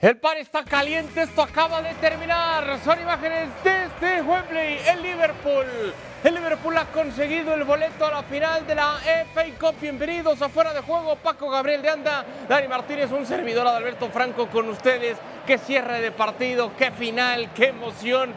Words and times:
El 0.00 0.16
pan 0.16 0.38
está 0.38 0.64
caliente, 0.64 1.20
esto 1.20 1.42
acaba 1.42 1.82
de 1.82 1.92
terminar. 1.96 2.78
Son 2.82 2.98
imágenes 2.98 3.50
desde 3.62 4.22
Wembley, 4.22 4.78
el 4.88 5.02
Liverpool. 5.02 5.92
El 6.24 6.34
Liverpool 6.36 6.78
ha 6.78 6.86
conseguido 6.86 7.52
el 7.52 7.64
boleto 7.64 8.06
a 8.06 8.10
la 8.10 8.22
final 8.22 8.66
de 8.66 8.76
la 8.76 8.98
FA 9.34 9.44
Cup. 9.60 9.74
Bienvenidos 9.78 10.40
a 10.40 10.48
Fuera 10.48 10.72
de 10.72 10.80
Juego, 10.80 11.16
Paco 11.16 11.50
Gabriel 11.50 11.82
de 11.82 11.90
Anda, 11.90 12.24
Dani 12.48 12.66
Martínez, 12.66 13.12
un 13.12 13.26
servidor 13.26 13.64
de 13.66 13.76
Alberto 13.76 14.08
Franco 14.08 14.46
con 14.46 14.70
ustedes. 14.70 15.18
Qué 15.46 15.58
cierre 15.58 16.00
de 16.00 16.12
partido, 16.12 16.72
qué 16.78 16.90
final, 16.92 17.50
qué 17.52 17.66
emoción. 17.66 18.32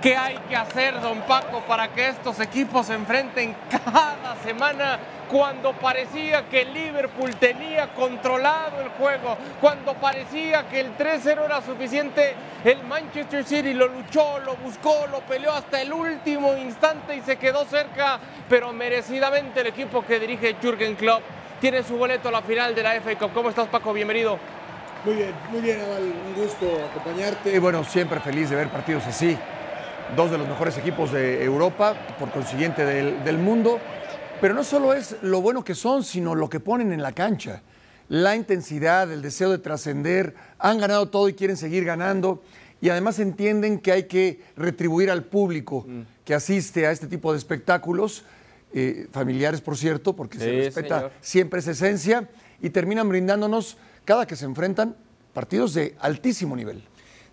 ¿Qué 0.00 0.16
hay 0.16 0.36
que 0.48 0.54
hacer, 0.54 1.00
don 1.00 1.22
Paco, 1.22 1.62
para 1.62 1.88
que 1.88 2.06
estos 2.06 2.38
equipos 2.38 2.86
se 2.86 2.94
enfrenten 2.94 3.56
cada 3.68 4.36
semana 4.44 5.00
cuando 5.28 5.72
parecía 5.74 6.48
que 6.48 6.62
el 6.62 6.74
Liverpool 6.74 7.34
tenía 7.36 7.88
controlado 7.94 8.80
el 8.80 8.88
juego, 8.90 9.36
cuando 9.60 9.94
parecía 9.94 10.68
que 10.68 10.80
el 10.80 10.96
3-0 10.96 11.44
era 11.44 11.62
suficiente, 11.62 12.34
el 12.64 12.82
Manchester 12.84 13.44
City 13.44 13.74
lo 13.74 13.88
luchó, 13.88 14.38
lo 14.40 14.56
buscó, 14.56 15.06
lo 15.10 15.20
peleó 15.20 15.52
hasta 15.52 15.80
el 15.82 15.92
último 15.92 16.56
instante 16.56 17.16
y 17.16 17.20
se 17.20 17.36
quedó 17.36 17.64
cerca, 17.64 18.18
pero 18.48 18.72
merecidamente 18.72 19.60
el 19.60 19.68
equipo 19.68 20.04
que 20.04 20.18
dirige 20.18 20.56
Jürgen 20.60 20.96
Klopp 20.96 21.22
tiene 21.60 21.82
su 21.82 21.96
boleto 21.96 22.28
a 22.28 22.32
la 22.32 22.42
final 22.42 22.74
de 22.74 22.82
la 22.82 23.00
FA 23.00 23.16
Cup. 23.18 23.32
¿Cómo 23.34 23.50
estás, 23.50 23.68
Paco? 23.68 23.92
Bienvenido. 23.92 24.38
Muy 25.04 25.14
bien, 25.14 25.34
muy 25.50 25.60
bien, 25.60 25.80
Aval. 25.80 26.02
Un 26.02 26.42
gusto 26.42 26.66
acompañarte. 26.90 27.54
Y 27.54 27.58
bueno, 27.58 27.84
siempre 27.84 28.20
feliz 28.20 28.50
de 28.50 28.56
ver 28.56 28.68
partidos 28.68 29.06
así 29.06 29.36
dos 30.16 30.30
de 30.30 30.38
los 30.38 30.48
mejores 30.48 30.76
equipos 30.78 31.12
de 31.12 31.44
Europa, 31.44 31.94
por 32.18 32.30
consiguiente 32.30 32.84
del, 32.84 33.22
del, 33.24 33.38
mundo. 33.38 33.78
Pero 34.40 34.54
no 34.54 34.62
solo 34.62 34.94
es 34.94 35.16
lo 35.22 35.40
bueno 35.40 35.64
que 35.64 35.74
son, 35.74 36.04
sino 36.04 36.34
lo 36.34 36.48
que 36.48 36.60
ponen 36.60 36.92
en 36.92 37.02
la 37.02 37.12
cancha. 37.12 37.62
La 38.08 38.36
intensidad, 38.36 39.10
el 39.10 39.20
deseo 39.20 39.50
de 39.50 39.58
trascender, 39.58 40.34
han 40.58 40.78
ganado 40.78 41.08
todo 41.08 41.28
y 41.28 41.34
quieren 41.34 41.56
seguir 41.56 41.84
ganando. 41.84 42.42
Y 42.80 42.88
además 42.90 43.18
entienden 43.18 43.80
que 43.80 43.90
hay 43.90 44.04
que 44.04 44.40
retribuir 44.56 45.10
al 45.10 45.24
público 45.24 45.84
mm. 45.86 46.02
que 46.24 46.34
asiste 46.34 46.86
a 46.86 46.92
este 46.92 47.08
tipo 47.08 47.32
de 47.32 47.38
espectáculos, 47.38 48.24
eh, 48.72 49.08
familiares 49.10 49.60
por 49.60 49.76
cierto, 49.76 50.14
porque 50.14 50.38
sí, 50.38 50.44
se 50.44 50.50
respeta 50.50 50.96
señor. 50.96 51.12
siempre 51.20 51.60
esa 51.60 51.72
esencia, 51.72 52.28
y 52.62 52.70
terminan 52.70 53.08
brindándonos, 53.08 53.76
cada 54.04 54.26
que 54.26 54.36
se 54.36 54.44
enfrentan, 54.44 54.96
partidos 55.34 55.74
de 55.74 55.96
altísimo 55.98 56.54
nivel. 56.54 56.84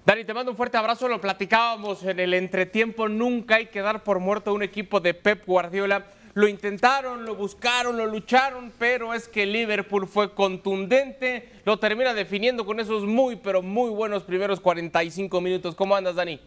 Dani, 0.05 0.23
te 0.23 0.33
mando 0.33 0.51
un 0.51 0.57
fuerte 0.57 0.77
abrazo, 0.77 1.07
lo 1.07 1.21
platicábamos 1.21 2.03
en 2.03 2.19
el 2.19 2.33
entretiempo, 2.33 3.07
nunca 3.07 3.55
hay 3.55 3.67
que 3.67 3.81
dar 3.81 4.03
por 4.03 4.19
muerto 4.19 4.51
a 4.51 4.53
un 4.53 4.63
equipo 4.63 4.99
de 4.99 5.13
Pep 5.13 5.45
Guardiola. 5.45 6.05
Lo 6.35 6.49
intentaron, 6.49 7.23
lo 7.23 7.33
buscaron, 7.33 7.95
lo 7.95 8.05
lucharon, 8.05 8.73
pero 8.77 9.13
es 9.13 9.29
que 9.29 9.45
Liverpool 9.45 10.05
fue 10.05 10.33
contundente, 10.33 11.49
lo 11.63 11.79
termina 11.79 12.13
definiendo 12.13 12.65
con 12.65 12.81
esos 12.81 13.03
muy, 13.03 13.37
pero 13.37 13.61
muy 13.61 13.89
buenos 13.89 14.23
primeros 14.23 14.59
45 14.59 15.39
minutos. 15.39 15.75
¿Cómo 15.75 15.95
andas, 15.95 16.15
Dani? 16.15 16.41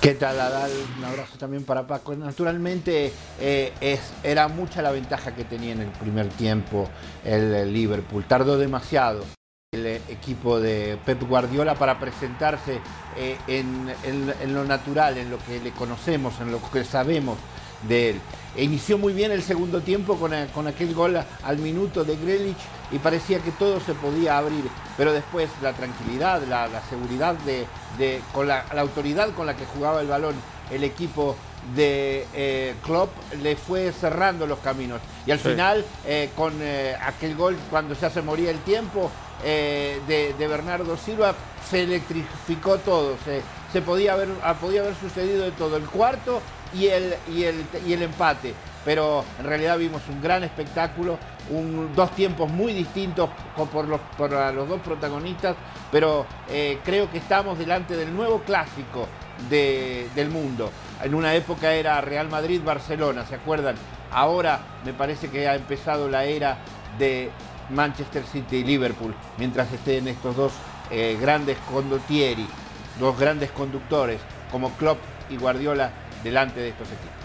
¿Qué 0.00 0.14
tal, 0.14 0.40
Adal? 0.40 0.72
Un 0.98 1.04
abrazo 1.04 1.36
también 1.36 1.64
para 1.64 1.86
Paco. 1.86 2.16
Naturalmente, 2.16 3.12
eh, 3.38 3.72
es, 3.82 4.00
era 4.24 4.48
mucha 4.48 4.80
la 4.80 4.90
ventaja 4.90 5.34
que 5.34 5.44
tenía 5.44 5.72
en 5.72 5.82
el 5.82 5.90
primer 5.90 6.28
tiempo 6.30 6.88
el, 7.26 7.72
Liverpool. 7.72 8.24
Tardó 8.24 8.56
demasiado 8.56 9.22
equipo 10.12 10.60
de 10.60 10.98
Pep 11.04 11.22
Guardiola 11.22 11.74
para 11.74 11.98
presentarse 11.98 12.80
eh, 13.16 13.36
en, 13.46 14.54
lo 14.54 14.64
natural, 14.64 15.18
en 15.18 15.30
lo 15.30 15.38
que 15.38 15.60
le 15.60 15.72
conocemos, 15.72 16.40
en 16.40 16.52
lo 16.52 16.60
que 16.70 16.84
sabemos 16.84 17.38
de 17.88 18.10
él. 18.10 18.20
E 18.54 18.64
inició 18.64 18.98
muy 18.98 19.14
bien 19.14 19.32
el 19.32 19.42
segundo 19.42 19.80
tiempo 19.80 20.16
con, 20.16 20.32
con 20.54 20.66
aquel 20.66 20.94
gol 20.94 21.18
al 21.42 21.58
minuto 21.58 22.04
de 22.04 22.16
Grelich 22.16 22.58
y 22.90 22.98
parecía 22.98 23.38
que 23.38 23.50
todo 23.52 23.80
se 23.80 23.94
podía 23.94 24.36
abrir, 24.36 24.64
pero 24.96 25.12
después 25.12 25.48
la 25.62 25.72
tranquilidad, 25.72 26.42
la, 26.46 26.68
la 26.68 26.82
seguridad, 26.82 27.34
de, 27.46 27.66
de 27.98 28.20
con 28.34 28.46
la, 28.46 28.66
la, 28.74 28.82
autoridad 28.82 29.30
con 29.30 29.46
la 29.46 29.56
que 29.56 29.64
jugaba 29.64 30.02
el 30.02 30.08
balón 30.08 30.34
el 30.70 30.84
equipo 30.84 31.36
de 31.74 32.26
eh, 32.34 32.74
Klopp 32.82 33.10
le 33.42 33.56
fue 33.56 33.92
cerrando 33.92 34.46
los 34.46 34.58
caminos. 34.58 35.00
Y 35.26 35.30
al 35.30 35.38
sí. 35.38 35.50
final, 35.50 35.84
eh, 36.04 36.30
con 36.36 36.52
eh, 36.60 36.96
aquel 37.00 37.36
gol 37.36 37.56
cuando 37.70 37.94
ya 37.94 38.10
se 38.10 38.20
moría 38.20 38.50
el 38.50 38.58
tiempo, 38.60 39.10
eh, 39.44 40.00
de, 40.06 40.34
de, 40.34 40.46
Bernardo 40.46 40.96
Silva 40.96 41.34
se 41.68 41.82
electrificó 41.82 42.78
todo, 42.78 43.16
se, 43.24 43.42
se, 43.72 43.82
podía, 43.82 44.12
haber, 44.12 44.28
podía 44.60 44.82
haber 44.82 44.94
sucedido 44.94 45.42
de 45.42 45.50
todo, 45.52 45.76
el 45.76 45.84
cuarto 45.84 46.40
y 46.74 46.86
el, 46.86 47.14
y 47.32 47.44
el, 47.44 47.64
y 47.86 47.92
el 47.92 48.02
empate, 48.02 48.54
pero 48.84 49.24
en 49.38 49.46
realidad 49.46 49.78
vimos 49.78 50.02
un 50.08 50.20
gran 50.20 50.42
espectáculo, 50.44 51.18
un, 51.50 51.92
dos 51.94 52.10
tiempos 52.12 52.50
muy 52.50 52.72
distintos 52.72 53.30
por 53.72 53.86
los, 53.86 54.00
por 54.16 54.30
los 54.30 54.68
dos 54.68 54.80
protagonistas, 54.80 55.56
pero 55.90 56.26
eh, 56.48 56.78
creo 56.84 57.10
que 57.10 57.18
estamos 57.18 57.58
delante 57.58 57.96
del 57.96 58.14
nuevo 58.14 58.40
clásico 58.40 59.06
de, 59.48 60.08
del 60.14 60.30
mundo. 60.30 60.70
En 61.02 61.14
una 61.14 61.34
época 61.34 61.72
era 61.74 62.00
Real 62.00 62.28
Madrid-Barcelona, 62.28 63.26
¿se 63.26 63.34
acuerdan? 63.34 63.74
Ahora 64.10 64.60
me 64.84 64.92
parece 64.92 65.28
que 65.28 65.48
ha 65.48 65.54
empezado 65.54 66.08
la 66.08 66.24
era 66.24 66.58
de 66.98 67.30
Manchester 67.70 68.24
City 68.24 68.56
y 68.56 68.64
Liverpool, 68.64 69.14
mientras 69.38 69.72
estén 69.72 70.08
estos 70.08 70.36
dos 70.36 70.52
eh, 70.90 71.16
grandes 71.20 71.56
condottieri, 71.72 72.46
dos 73.00 73.18
grandes 73.18 73.50
conductores 73.50 74.20
como 74.50 74.70
Klopp 74.72 74.98
y 75.30 75.36
Guardiola 75.36 75.90
delante 76.22 76.60
de 76.60 76.68
estos 76.70 76.88
equipos. 76.88 77.22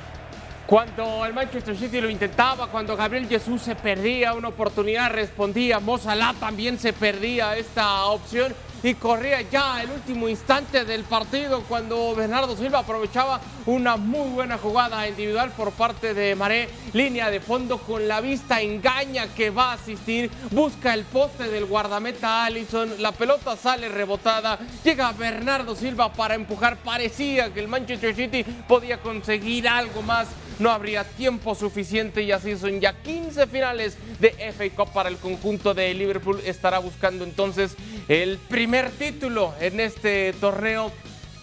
Cuando 0.68 1.26
el 1.26 1.34
Manchester 1.34 1.78
City 1.78 2.02
lo 2.02 2.10
intentaba, 2.10 2.68
cuando 2.68 2.98
Gabriel 2.98 3.28
Jesús 3.28 3.62
se 3.62 3.74
perdía 3.76 4.34
una 4.34 4.50
oportunidad, 4.50 5.12
respondía, 5.12 5.80
Mo 5.80 5.98
Salah 5.98 6.36
también 6.38 6.78
se 6.78 6.92
perdía 6.92 7.56
esta 7.56 8.06
opción 8.08 8.54
y 8.84 8.94
corría 8.96 9.42
ya 9.42 9.82
el 9.82 9.92
último 9.92 10.30
instante 10.30 10.86
del 10.86 11.04
partido 11.04 11.64
cuando 11.64 12.16
Bernardo 12.16 12.56
Silva 12.56 12.80
aprovechaba 12.80 13.42
una 13.66 13.98
muy 13.98 14.30
buena 14.30 14.58
jugada 14.58 15.08
individual 15.08 15.52
por 15.52 15.72
parte 15.72 16.14
de 16.14 16.36
Maré, 16.36 16.70
línea 16.94 17.30
de 17.30 17.40
fondo 17.40 17.80
con 17.80 18.08
la 18.08 18.22
vista 18.22 18.62
engaña 18.62 19.28
que 19.34 19.50
va 19.50 19.72
a 19.72 19.74
asistir, 19.74 20.30
busca 20.52 20.94
el 20.94 21.04
poste 21.06 21.50
del 21.50 21.66
guardameta 21.66 22.46
Allison, 22.46 23.02
la 23.02 23.12
pelota 23.12 23.56
sale 23.56 23.90
rebotada, 23.90 24.60
llega 24.84 25.12
Bernardo 25.12 25.76
Silva 25.76 26.14
para 26.14 26.36
empujar, 26.36 26.78
parecía 26.78 27.54
que 27.54 27.60
el 27.60 27.68
Manchester 27.68 28.16
City 28.16 28.44
podía 28.68 29.00
conseguir 29.00 29.68
algo 29.68 30.02
más 30.02 30.28
no 30.60 30.72
habría 30.72 31.04
tiempo 31.04 31.56
suficiente 31.56 32.22
y 32.24 32.32
así 32.32 32.58
son 32.58 32.80
ya 32.80 32.94
15 33.02 33.48
finales 33.48 33.98
de 34.20 34.32
FA 34.52 34.70
Cup 34.76 34.94
para 34.94 35.10
el 35.10 35.18
conjunto 35.18 35.74
de 35.74 35.94
Liverpool. 35.94 36.42
Estará 36.46 36.80
buscando 36.80 37.24
entonces 37.24 37.76
el 38.08 38.38
primer 38.38 38.90
título 38.92 39.54
en 39.60 39.80
este 39.80 40.34
torneo. 40.34 40.92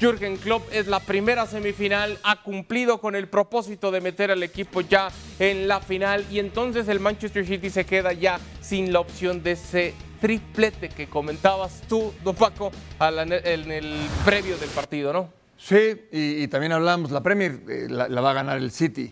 Jürgen 0.01 0.37
Klopp 0.37 0.69
es 0.73 0.89
la 0.89 0.99
primera 0.99 1.47
semifinal, 1.47 2.19
ha 2.25 2.43
cumplido 2.43 2.99
con 2.99 3.15
el 3.15 3.29
propósito 3.29 3.93
de 3.93 4.01
meter 4.01 4.33
al 4.33 4.43
equipo 4.43 4.81
ya 4.81 5.09
en 5.39 5.69
la 5.69 5.81
final 5.81 6.27
y 6.31 6.41
entonces 6.41 6.89
el 6.89 6.99
Manchester 6.99 7.47
City 7.47 7.71
se 7.71 7.87
queda 7.87 8.13
ya 8.13 8.41
sin 8.61 8.93
la 8.93 8.99
opción 8.99 9.43
de 9.45 9.53
ese 9.53 9.95
triplete 10.21 10.89
que 10.89 11.07
comentabas 11.07 11.83
tú, 11.89 12.13
don 12.25 12.35
Paco, 12.35 12.73
en 13.01 13.33
el 13.71 13.95
previo 14.25 14.59
del 14.59 14.71
partido, 14.71 15.13
¿no? 15.13 15.44
Sí, 15.67 16.09
y, 16.13 16.47
también 16.49 16.73
hablamos, 16.73 17.11
la 17.11 17.23
Premier 17.23 17.59
eh, 17.71 17.87
la, 17.89 18.07
la, 18.07 18.21
va 18.21 18.33
a 18.33 18.35
ganar 18.35 18.59
el 18.59 18.71
City, 18.71 19.11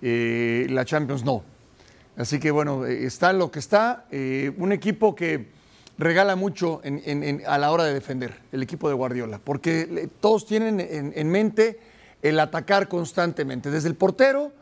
eh, 0.00 0.66
la 0.70 0.86
Champions 0.86 1.26
no. 1.26 1.44
Así 2.16 2.40
que 2.40 2.50
bueno, 2.50 2.86
eh, 2.86 3.04
está 3.04 3.34
lo 3.34 3.50
que 3.50 3.58
está, 3.58 4.06
un 4.10 4.72
equipo 4.72 5.14
que 5.14 5.48
regala 5.98 6.36
mucho 6.36 6.80
en, 6.84 7.42
a 7.46 7.58
la 7.58 7.70
hora 7.70 7.84
de 7.84 7.92
defender, 7.92 8.34
el 8.50 8.62
equipo 8.62 8.88
de 8.88 8.94
Guardiola, 8.94 9.42
porque 9.44 10.08
todos 10.20 10.46
tienen 10.46 10.80
en, 10.80 11.30
mente 11.30 11.78
el 12.22 12.40
atacar 12.40 12.88
constantemente, 12.88 13.70
desde 13.70 13.88
el 13.90 13.94
portero, 13.94 14.52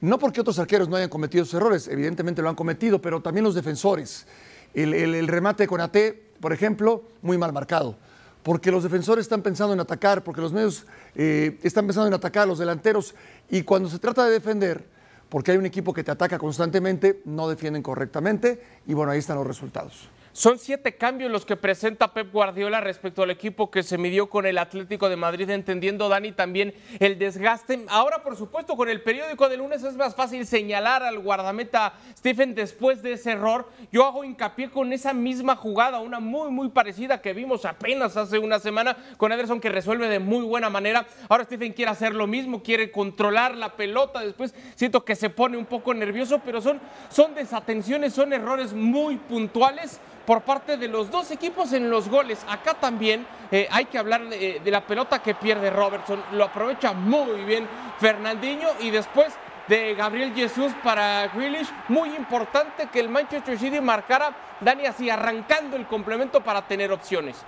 no 0.00 0.18
porque 0.18 0.40
otros 0.40 0.58
arqueros 0.58 0.88
no 0.88 0.96
hayan 0.96 1.10
cometido 1.10 1.44
esos 1.44 1.54
errores, 1.54 1.86
evidentemente 1.86 2.42
lo 2.42 2.48
han 2.48 2.56
cometido, 2.56 3.00
pero 3.00 3.22
también 3.22 3.44
los 3.44 3.54
defensores. 3.54 4.26
El, 4.74 4.94
el, 4.94 5.28
remate 5.28 5.68
con 5.68 5.80
AT, 5.80 5.96
por 6.40 6.52
ejemplo, 6.52 7.04
muy 7.22 7.38
mal 7.38 7.52
marcado 7.52 7.96
porque 8.42 8.70
los 8.70 8.82
defensores 8.82 9.24
están 9.24 9.42
pensando 9.42 9.72
en 9.72 9.80
atacar, 9.80 10.24
porque 10.24 10.40
los 10.40 10.52
medios 10.52 10.84
eh, 11.14 11.58
están 11.62 11.86
pensando 11.86 12.08
en 12.08 12.14
atacar 12.14 12.48
los 12.48 12.58
delanteros 12.58 13.14
y 13.50 13.62
cuando 13.62 13.88
se 13.88 13.98
trata 13.98 14.24
de 14.24 14.32
defender, 14.32 14.84
porque 15.28 15.52
hay 15.52 15.58
un 15.58 15.66
equipo 15.66 15.92
que 15.94 16.04
te 16.04 16.10
ataca 16.10 16.38
constantemente, 16.38 17.22
no 17.24 17.48
defienden 17.48 17.82
correctamente 17.82 18.62
y 18.86 18.94
bueno, 18.94 19.12
ahí 19.12 19.18
están 19.18 19.36
los 19.36 19.46
resultados. 19.46 20.08
Son 20.34 20.58
siete 20.58 20.96
cambios 20.96 21.30
los 21.30 21.44
que 21.44 21.56
presenta 21.56 22.14
Pep 22.14 22.32
Guardiola 22.32 22.80
respecto 22.80 23.22
al 23.22 23.30
equipo 23.30 23.70
que 23.70 23.82
se 23.82 23.98
midió 23.98 24.30
con 24.30 24.46
el 24.46 24.56
Atlético 24.56 25.10
de 25.10 25.16
Madrid, 25.16 25.50
entendiendo 25.50 26.08
Dani 26.08 26.32
también 26.32 26.72
el 27.00 27.18
desgaste. 27.18 27.84
Ahora, 27.90 28.22
por 28.22 28.34
supuesto, 28.38 28.74
con 28.74 28.88
el 28.88 29.02
periódico 29.02 29.50
de 29.50 29.58
lunes 29.58 29.84
es 29.84 29.94
más 29.94 30.14
fácil 30.14 30.46
señalar 30.46 31.02
al 31.02 31.18
guardameta 31.18 31.92
Stephen 32.16 32.54
después 32.54 33.02
de 33.02 33.12
ese 33.12 33.32
error. 33.32 33.68
Yo 33.92 34.06
hago 34.06 34.24
hincapié 34.24 34.70
con 34.70 34.94
esa 34.94 35.12
misma 35.12 35.54
jugada, 35.54 35.98
una 35.98 36.18
muy, 36.18 36.50
muy 36.50 36.70
parecida 36.70 37.20
que 37.20 37.34
vimos 37.34 37.66
apenas 37.66 38.16
hace 38.16 38.38
una 38.38 38.58
semana 38.58 38.96
con 39.18 39.32
Ederson 39.32 39.60
que 39.60 39.68
resuelve 39.68 40.08
de 40.08 40.18
muy 40.18 40.46
buena 40.46 40.70
manera. 40.70 41.06
Ahora 41.28 41.44
Stephen 41.44 41.74
quiere 41.74 41.90
hacer 41.90 42.14
lo 42.14 42.26
mismo, 42.26 42.62
quiere 42.62 42.90
controlar 42.90 43.54
la 43.54 43.76
pelota. 43.76 44.20
Después 44.20 44.54
siento 44.76 45.04
que 45.04 45.14
se 45.14 45.28
pone 45.28 45.58
un 45.58 45.66
poco 45.66 45.92
nervioso, 45.92 46.40
pero 46.42 46.62
son, 46.62 46.80
son 47.10 47.34
desatenciones, 47.34 48.14
son 48.14 48.32
errores 48.32 48.72
muy 48.72 49.16
puntuales 49.16 50.00
por 50.26 50.42
parte 50.42 50.76
de 50.76 50.88
los 50.88 51.10
dos 51.10 51.30
equipos 51.30 51.72
en 51.72 51.90
los 51.90 52.08
goles. 52.08 52.44
Acá 52.48 52.74
también 52.74 53.26
eh, 53.50 53.68
hay 53.70 53.86
que 53.86 53.98
hablar 53.98 54.28
de, 54.28 54.60
la 54.64 54.80
pelota 54.82 55.22
que 55.22 55.34
pierde 55.34 55.70
Robertson. 55.70 56.22
Lo 56.32 56.44
aprovecha 56.44 56.92
muy 56.92 57.42
bien 57.44 57.68
Fernandinho 57.98 58.68
y 58.80 58.90
después 58.90 59.34
de 59.68 59.94
Gabriel 59.94 60.32
Jesús 60.34 60.72
para 60.82 61.28
Grealish. 61.28 61.68
Muy 61.88 62.14
importante 62.14 62.88
que 62.92 63.00
el 63.00 63.08
Manchester 63.08 63.58
City 63.58 63.80
marcara 63.80 64.34
Dani 64.60 64.86
así 64.86 65.10
arrancando 65.10 65.76
el 65.76 65.86
complemento 65.86 66.40
para 66.40 66.62
tener 66.62 66.92
opciones. 66.92 67.44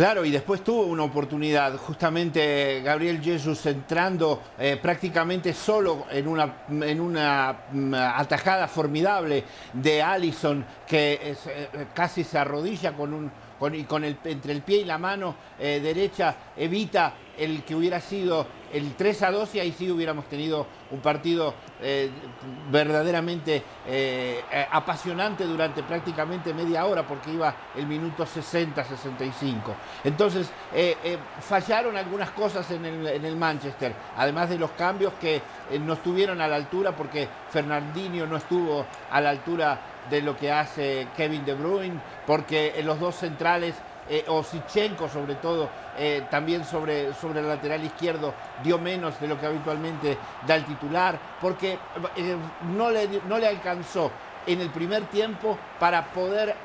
Claro, 0.00 0.24
y 0.24 0.30
después 0.30 0.64
tuvo 0.64 0.84
una 0.84 1.02
oportunidad, 1.02 1.76
justamente 1.76 2.80
Gabriel 2.82 3.20
Jesús 3.20 3.66
entrando 3.66 4.40
eh, 4.58 4.78
prácticamente 4.80 5.52
solo 5.52 6.06
en 6.10 6.26
una, 6.26 6.62
en 6.70 7.02
una 7.02 7.64
mm, 7.70 7.92
atajada 7.92 8.66
formidable 8.66 9.44
de 9.74 10.00
Allison, 10.00 10.64
que 10.86 11.20
eh, 11.22 11.86
casi 11.92 12.24
se 12.24 12.38
arrodilla 12.38 12.94
con 12.94 13.12
un, 13.12 13.30
con 13.86 14.04
el, 14.04 14.16
entre 14.24 14.52
el 14.52 14.62
pie 14.62 14.78
y 14.78 14.84
la 14.86 14.96
mano 14.96 15.36
eh, 15.58 15.80
derecha 15.82 16.34
evita 16.56 17.12
el 17.36 17.62
que 17.62 17.74
hubiera 17.74 18.00
sido 18.00 18.46
el 18.72 18.94
3 18.94 19.22
a 19.22 19.30
2 19.30 19.54
y 19.54 19.60
ahí 19.60 19.72
sí 19.72 19.90
hubiéramos 19.90 20.26
tenido 20.26 20.66
un 20.90 21.00
partido 21.00 21.54
eh, 21.80 22.10
verdaderamente 22.70 23.62
eh, 23.86 24.42
apasionante 24.70 25.44
durante 25.44 25.82
prácticamente 25.82 26.54
media 26.54 26.86
hora 26.86 27.06
porque 27.06 27.32
iba 27.32 27.54
el 27.76 27.86
minuto 27.86 28.24
60-65. 28.24 29.54
Entonces 30.04 30.50
fallaron 31.40 31.96
algunas 31.96 32.30
cosas 32.30 32.70
en 32.70 32.84
el, 32.84 33.06
en 33.06 33.24
el, 33.24 33.36
Manchester, 33.36 33.92
además 34.16 34.48
de 34.50 34.58
los 34.58 34.70
cambios 34.72 35.12
que 35.20 35.40
no 35.80 35.94
estuvieron 35.94 36.40
a 36.40 36.48
la 36.48 36.56
altura 36.56 36.94
porque 36.94 37.28
Fernandinho 37.50 38.26
no 38.26 38.36
estuvo 38.36 38.86
a 39.10 39.20
la 39.20 39.30
altura 39.30 39.80
de 40.08 40.22
lo 40.22 40.36
que 40.36 40.50
hace 40.50 41.08
Kevin 41.16 41.44
De 41.44 41.54
Bruyne, 41.54 42.00
porque 42.26 42.80
los 42.84 42.98
dos 42.98 43.16
centrales, 43.16 43.74
eh, 44.10 44.24
Osichenko 44.26 45.08
sobre 45.08 45.36
todo, 45.36 45.70
eh, 45.96 46.26
también 46.30 46.64
sobre, 46.64 47.14
sobre 47.14 47.40
el 47.40 47.48
lateral 47.48 47.84
izquierdo, 47.84 48.34
dio 48.62 48.76
menos 48.78 49.18
de 49.20 49.28
lo 49.28 49.38
que 49.38 49.46
habitualmente 49.46 50.18
da 50.46 50.56
el 50.56 50.64
titular, 50.64 51.18
porque 51.40 51.78
eh, 52.16 52.36
no, 52.76 52.90
le, 52.90 53.08
no 53.28 53.38
le 53.38 53.46
alcanzó 53.46 54.10
en 54.46 54.60
el 54.60 54.70
primer 54.70 55.04
tiempo 55.04 55.56
para 55.78 56.06
poder 56.06 56.56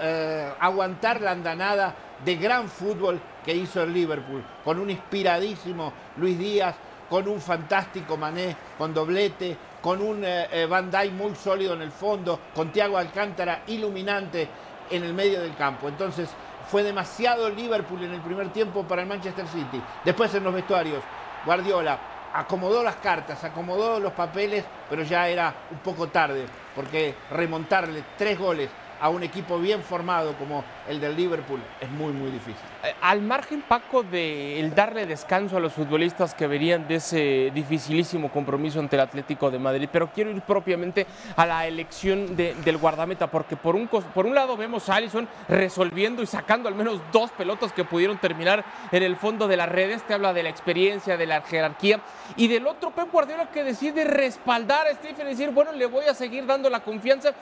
eh, 0.00 0.52
aguantar 0.58 1.20
la 1.20 1.32
andanada 1.32 1.94
de 2.24 2.36
gran 2.36 2.68
fútbol 2.68 3.20
que 3.44 3.54
hizo 3.54 3.82
el 3.82 3.92
Liverpool, 3.92 4.42
con 4.64 4.80
un 4.80 4.88
inspiradísimo 4.88 5.92
Luis 6.16 6.38
Díaz, 6.38 6.74
con 7.10 7.28
un 7.28 7.38
fantástico 7.38 8.16
Mané 8.16 8.56
con 8.78 8.94
doblete, 8.94 9.56
con 9.82 10.00
un 10.00 10.22
eh, 10.24 10.66
Van 10.66 10.90
muy 11.14 11.34
sólido 11.34 11.74
en 11.74 11.82
el 11.82 11.90
fondo, 11.90 12.40
con 12.54 12.72
Thiago 12.72 12.96
Alcántara 12.96 13.62
iluminante 13.66 14.48
en 14.90 15.04
el 15.04 15.12
medio 15.12 15.42
del 15.42 15.54
campo. 15.54 15.88
Entonces 15.88 16.30
fue 16.70 16.82
demasiado 16.82 17.48
Liverpool 17.48 18.02
en 18.02 18.12
el 18.12 18.20
primer 18.20 18.52
tiempo 18.52 18.84
para 18.84 19.02
el 19.02 19.08
Manchester 19.08 19.46
City. 19.48 19.80
Después 20.04 20.34
en 20.34 20.44
los 20.44 20.54
vestuarios, 20.54 21.02
Guardiola 21.44 21.98
acomodó 22.34 22.82
las 22.82 22.96
cartas, 22.96 23.44
acomodó 23.44 24.00
los 24.00 24.12
papeles, 24.12 24.64
pero 24.90 25.02
ya 25.02 25.28
era 25.28 25.54
un 25.70 25.78
poco 25.78 26.08
tarde, 26.08 26.46
porque 26.74 27.14
remontarle 27.30 28.02
tres 28.18 28.38
goles 28.38 28.70
a 29.00 29.08
un 29.08 29.22
equipo 29.22 29.58
bien 29.58 29.82
formado 29.82 30.34
como 30.34 30.64
el 30.88 31.00
del 31.00 31.16
Liverpool 31.16 31.60
es 31.80 31.90
muy, 31.90 32.12
muy 32.12 32.30
difícil. 32.30 32.62
Eh, 32.82 32.94
al 33.00 33.22
margen, 33.22 33.62
Paco, 33.62 34.02
de 34.02 34.60
el 34.60 34.74
darle 34.74 35.06
descanso 35.06 35.56
a 35.56 35.60
los 35.60 35.72
futbolistas 35.72 36.34
que 36.34 36.46
verían 36.46 36.86
de 36.86 36.96
ese 36.96 37.50
dificilísimo 37.54 38.30
compromiso 38.30 38.80
ante 38.80 38.96
el 38.96 39.00
Atlético 39.00 39.50
de 39.50 39.58
Madrid, 39.58 39.88
pero 39.90 40.10
quiero 40.10 40.30
ir 40.30 40.42
propiamente 40.42 41.06
a 41.36 41.46
la 41.46 41.66
elección 41.66 42.36
de, 42.36 42.54
del 42.64 42.78
guardameta, 42.78 43.28
porque 43.28 43.56
por 43.56 43.76
un, 43.76 43.88
por 43.88 44.26
un 44.26 44.34
lado 44.34 44.56
vemos 44.56 44.88
a 44.88 44.96
Allison 44.96 45.28
resolviendo 45.48 46.22
y 46.22 46.26
sacando 46.26 46.68
al 46.68 46.74
menos 46.74 47.00
dos 47.12 47.30
pelotas 47.32 47.72
que 47.72 47.84
pudieron 47.84 48.18
terminar 48.18 48.64
en 48.92 49.02
el 49.02 49.16
fondo 49.16 49.48
de 49.48 49.56
las 49.56 49.68
redes, 49.68 50.02
te 50.06 50.14
habla 50.14 50.32
de 50.32 50.42
la 50.42 50.48
experiencia, 50.50 51.16
de 51.16 51.26
la 51.26 51.42
jerarquía, 51.42 52.00
y 52.36 52.48
del 52.48 52.66
otro 52.66 52.90
Pep 52.90 53.10
Guardiola 53.10 53.50
que 53.50 53.64
decide 53.64 54.04
respaldar 54.04 54.86
a 54.86 54.94
Stephen 54.94 55.26
y 55.26 55.30
decir, 55.30 55.50
bueno, 55.50 55.72
le 55.72 55.86
voy 55.86 56.06
a 56.06 56.14
seguir 56.14 56.46
dando 56.46 56.70
la 56.70 56.80
confianza 56.80 57.32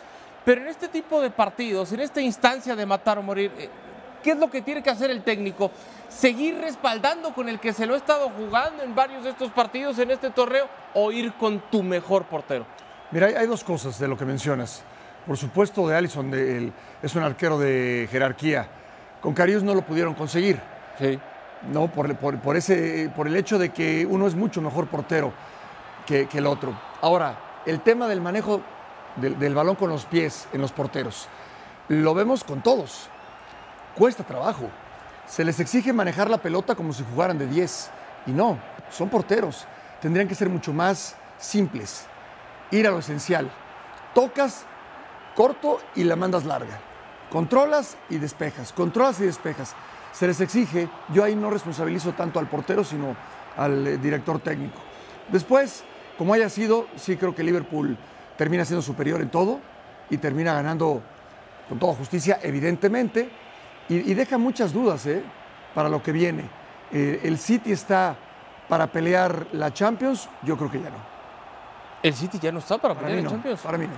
pero 0.45 0.61
en 0.63 0.69
este 0.69 0.89
tipo 0.89 1.21
de 1.21 1.31
partidos, 1.31 1.93
en 1.93 2.01
esta 2.01 2.21
instancia 2.21 2.75
de 2.75 2.87
matar 2.87 3.19
o 3.19 3.23
morir, 3.23 3.53
eh, 3.59 3.69
¿qué 4.23 4.33
es 4.33 4.39
lo 4.39 4.51
que 4.51 4.63
tiene 4.63 4.83
que 4.83 4.91
hacer 4.91 5.11
el 5.11 5.23
técnico? 5.23 5.71
¿Seguir 6.09 6.59
respaldando 6.59 7.33
con 7.33 7.49
el 7.49 7.61
que 7.61 7.73
se 7.73 7.87
lo 7.87 7.95
ha 7.95 7.97
estado 7.97 8.31
jugando 8.31 8.83
en 8.83 8.95
varios 8.95 9.25
de 9.25 9.31
estos 9.31 9.51
partidos 9.51 9.99
en 9.99 10.11
este 10.11 10.31
torneo 10.31 10.69
o 10.95 11.13
ir 11.13 11.33
con 11.35 11.61
tu 11.71 11.83
mejor 11.83 12.25
portero? 12.25 12.67
Mira, 13.11 13.27
hay, 13.27 13.47
dos 13.47 13.63
cosas 13.63 13.99
de 13.99 14.09
lo 14.09 14.17
que 14.17 14.25
mencionas. 14.25 14.83
Por 15.27 15.37
supuesto, 15.37 15.87
de 15.87 15.97
Allison 15.97 16.31
de, 16.31 16.73
es 17.03 17.15
un 17.15 17.23
arquero 17.23 17.59
de 17.59 18.09
jerarquía. 18.11 18.67
Con 19.21 19.35
Carius 19.35 19.63
no 19.63 19.75
lo 19.75 19.83
pudieron 19.83 20.15
conseguir. 20.15 20.61
Sí. 20.99 21.19
No, 21.71 21.87
por, 21.87 22.17
por, 22.17 22.41
por, 22.41 22.57
ese, 22.57 23.11
por 23.15 23.29
el 23.29 23.37
hecho 23.37 23.59
de 23.59 23.69
que 23.69 24.05
uno 24.05 24.27
es 24.27 24.35
mucho 24.35 24.61
mejor 24.61 24.89
portero 24.89 25.33
que, 26.07 26.27
que 26.27 26.39
el 26.39 26.47
otro. 26.47 26.77
Ahora, 27.01 27.39
el 27.65 27.81
tema 27.81 28.09
del 28.09 28.21
manejo 28.21 28.63
del, 29.17 29.55
balón 29.55 29.77
con 29.77 29.91
los 29.91 30.05
pies 30.05 30.49
en 30.53 30.61
los 30.61 30.73
porteros. 30.73 31.29
Lo 31.89 32.15
vemos 32.15 32.45
con 32.45 32.63
todos. 32.63 33.09
Cuesta 33.95 34.25
trabajo. 34.25 34.71
Se 35.27 35.45
les 35.45 35.61
exige 35.61 35.93
manejar 35.93 36.31
la 36.31 36.39
pelota 36.39 36.75
como 36.75 36.93
si 36.93 37.05
jugaran 37.05 37.39
de 37.39 37.47
10. 37.47 37.91
Y 38.27 38.31
no, 38.31 38.59
son 38.91 39.09
porteros. 39.09 39.67
Tendrían 40.01 40.29
que 40.29 40.35
ser 40.35 40.49
mucho 40.49 40.73
más 40.73 41.17
simples. 41.39 42.07
Ir 42.71 42.87
a 42.87 42.91
lo 42.91 42.99
esencial. 42.99 43.51
Tocas 44.15 44.65
corto 45.35 45.81
y 45.95 46.05
la 46.05 46.17
mandas 46.17 46.45
larga. 46.45 46.81
Controlas 47.31 47.97
y 48.11 48.19
despejas. 48.19 48.73
Controlas 48.73 49.21
y 49.21 49.25
despejas. 49.25 49.75
Se 50.13 50.27
les 50.27 50.41
exige, 50.41 50.89
yo 51.13 51.25
ahí 51.25 51.35
no 51.35 51.51
responsabilizo 51.51 52.13
tanto 52.13 52.39
al 52.39 52.47
portero, 52.47 52.85
sino 52.85 53.17
al 53.57 53.87
eh, 53.87 53.97
director 53.97 54.39
técnico. 54.41 54.79
Después, 55.29 55.85
como 56.19 56.35
haya 56.35 56.51
sido, 56.51 56.87
sí 56.97 57.17
creo 57.17 57.35
que 57.35 57.43
Liverpool 57.43 57.97
termina 58.43 58.65
siendo 58.65 58.83
superior 58.83 59.21
en 59.21 59.29
todo 59.29 59.61
y 60.11 60.17
termina 60.17 60.53
ganando 60.53 61.01
con 61.69 61.79
toda 61.79 61.95
justicia, 61.95 62.41
evidentemente, 62.43 63.31
y, 63.89 64.11
y 64.11 64.15
deja 64.15 64.37
muchas 64.37 64.73
dudas 64.73 65.07
¿eh? 65.07 65.23
para 65.77 65.89
lo 65.89 66.03
que 66.03 66.11
viene. 66.11 66.51
Eh, 66.91 67.21
el 67.23 67.39
City 67.39 67.71
está 67.71 68.17
para 68.69 68.89
pelear 68.89 69.47
la 69.53 69.73
Champions, 69.73 70.29
yo 70.43 70.57
creo 70.57 70.73
que 70.73 70.81
ya 70.81 70.91
no. 70.91 70.97
¿El 72.03 72.15
City 72.15 72.41
ya 72.41 72.51
no 72.51 72.59
está 72.59 72.79
para, 72.79 72.95
para 72.95 73.07
pelear 73.07 73.23
la 73.23 73.31
no, 73.31 73.31
Champions? 73.31 73.61
Para 73.61 73.79
mí 73.79 73.87
no. 73.87 73.93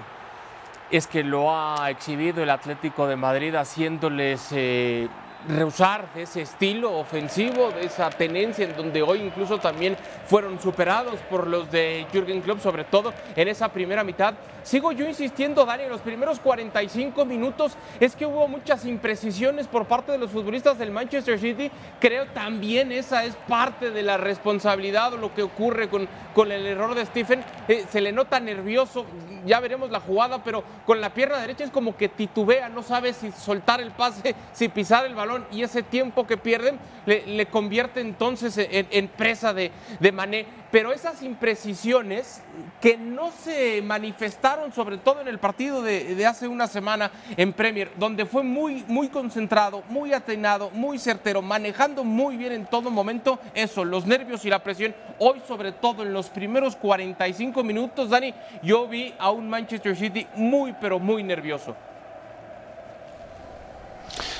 Es 0.91 1.07
que 1.07 1.25
lo 1.25 1.51
ha 1.51 1.89
exhibido 1.89 2.43
el 2.43 2.51
Atlético 2.51 3.07
de 3.07 3.17
Madrid 3.17 3.55
haciéndoles 3.55 4.47
eh, 4.51 5.09
rehusar 5.49 6.09
ese 6.17 6.43
estilo 6.43 6.93
ofensivo, 6.99 7.71
de 7.71 7.87
esa 7.87 8.11
tenencia 8.11 8.65
en 8.65 8.77
donde 8.77 9.03
hoy 9.03 9.21
incluso 9.21 9.59
también 9.59 9.97
fueron 10.27 10.61
superados 10.61 11.21
por 11.31 11.47
los 11.47 11.71
de 11.71 12.07
Jürgen 12.13 12.41
Klopp, 12.41 12.61
sobre 12.61 12.85
todo 12.85 13.13
en 13.37 13.49
esa 13.49 13.69
primera 13.69 14.05
mitad. 14.05 14.35
Sigo 14.65 14.93
yo 14.93 15.07
insistiendo, 15.07 15.67
Dani, 15.67 15.83
en 15.83 15.91
los 15.91 16.01
primeros 16.01 16.41
45 16.41 17.27
minutos 17.27 17.77
es 18.01 18.17
que 18.17 18.25
hubo 18.25 18.49
muchas 18.49 18.87
imprecisiones 18.87 19.67
por 19.67 19.85
parte 19.85 20.11
de 20.11 20.17
los 20.17 20.31
futbolistas 20.31 20.79
del 20.79 20.91
Manchester 20.91 21.39
City. 21.39 21.71
Creo 22.01 22.25
también 22.29 22.91
esa 22.91 23.25
es 23.25 23.37
parte 23.47 23.91
de 23.91 24.03
la 24.03 24.17
responsabilidad 24.17 25.13
o 25.13 25.19
lo 25.19 25.35
que 25.35 25.43
ocurre 25.43 25.91
con, 25.91 26.09
con 26.35 26.51
el 26.51 26.65
error 26.65 26.95
de 26.95 27.05
Stephen. 27.05 27.45
Eh, 27.69 27.85
se 27.91 28.01
le 28.01 28.11
nota 28.11 28.41
nervioso, 28.41 29.05
ya 29.45 29.61
veremos 29.61 29.91
la 29.91 30.01
jugada, 30.01 30.43
pero 30.43 30.65
con 30.87 30.99
la 30.99 31.13
pierna 31.13 31.37
derecha 31.37 31.65
es 31.65 31.71
como 31.71 31.95
que 31.99 32.09
titubea, 32.09 32.71
no 32.71 32.83
sabe 32.83 33.13
si 33.13 33.33
soltar 33.33 33.83
el 33.83 33.91
pase, 33.91 34.35
si 34.55 34.69
pisar 34.69 35.05
el 35.05 35.15
balón 35.15 35.45
y 35.53 35.63
ese 35.63 35.83
tiempo 35.83 36.27
que 36.27 36.39
pierden 36.39 36.79
le, 37.05 37.47
convierte 37.47 38.01
entonces 38.01 38.57
en, 38.57 38.87
en 38.91 39.09
presa 39.09 39.53
de, 39.53 39.71
de 40.01 40.11
Mané. 40.13 40.64
Pero 40.75 40.93
esas 40.93 41.23
imprecisiones 41.23 42.43
que 42.81 42.97
no 42.97 43.31
se 43.31 43.81
manifestaron, 43.81 44.73
sobre 44.73 44.99
todo 44.99 45.21
en 45.21 45.29
el 45.29 45.39
partido 45.39 45.83
de, 45.83 46.27
hace 46.27 46.49
una 46.49 46.67
semana 46.67 47.13
en 47.37 47.53
Premier, 47.53 47.93
donde 47.97 48.27
fue 48.27 48.43
muy, 48.43 48.85
muy 48.89 49.07
concentrado, 49.07 49.85
muy 49.89 50.13
atenado, 50.13 50.71
muy 50.71 50.99
certero, 50.99 51.43
manejando 51.43 52.03
muy 52.03 52.37
bien 52.37 52.51
en 52.51 52.67
todo 52.67 52.91
momento 52.91 53.39
eso, 53.55 53.85
los 53.85 54.05
nervios 54.05 54.45
y 54.47 54.51
la 54.51 54.65
presión. 54.65 54.97
Hoy, 55.21 55.41
sobre 55.47 55.71
todo 55.71 56.03
en 56.03 56.13
los 56.13 56.29
primeros 56.29 56.75
45 56.75 57.63
minutos, 57.63 58.11
Dani, 58.11 58.35
yo 58.61 58.89
vi 58.89 59.15
a 59.17 59.31
un 59.31 59.49
Manchester 59.49 59.95
City 59.95 60.27
muy, 60.35 60.75
pero 60.81 60.99
muy 60.99 61.23
nervioso. 61.23 61.77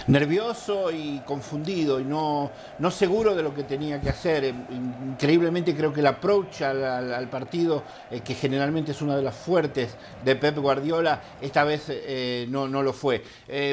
Nervioso 0.07 0.91
y 0.91 1.21
confundido 1.27 2.01
y 2.01 2.05
no, 2.05 2.51
no 2.79 2.91
seguro 2.91 3.35
de 3.35 3.43
lo 3.43 3.55
que 3.55 3.65
tenía 3.65 4.01
que 4.01 4.11
hacer. 4.11 4.45
Eh, 4.45 4.55
increíblemente 4.71 5.75
creo 5.75 5.93
que 5.93 6.01
el 6.01 6.07
approach 6.07 6.63
al, 6.63 7.29
partido, 7.29 7.83
eh, 8.11 8.21
que 8.21 8.35
generalmente 8.35 8.93
es 8.93 9.03
una 9.03 9.17
de 9.17 9.23
las 9.23 9.37
fuertes 9.37 9.97
de 10.25 10.37
Pep 10.37 10.59
Guardiola, 10.59 11.23
esta 11.41 11.65
vez 11.65 11.85
eh, 11.89 12.47
no, 12.49 12.69
no, 12.69 12.83
lo 12.83 12.93
fue. 12.93 13.23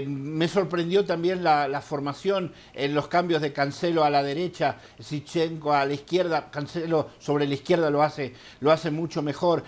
me 0.05 0.47
sorprendió 0.47 1.05
también 1.05 1.43
la, 1.43 1.81
formación 1.81 2.53
en 2.73 2.93
los 2.93 3.07
cambios 3.07 3.41
de 3.41 3.51
Cancelo 3.51 4.03
a 4.03 4.09
la 4.09 4.23
derecha, 4.23 4.77
Sichenko 5.00 5.73
a 5.73 5.85
la 5.85 5.93
izquierda, 5.93 6.50
Cancelo 6.51 7.09
sobre 7.17 7.47
la 7.47 7.55
izquierda 7.55 7.89
lo 7.89 8.03
hace, 8.03 8.33
lo 8.59 8.71
hace 8.71 8.91
mucho 8.91 9.21
mejor. 9.21 9.63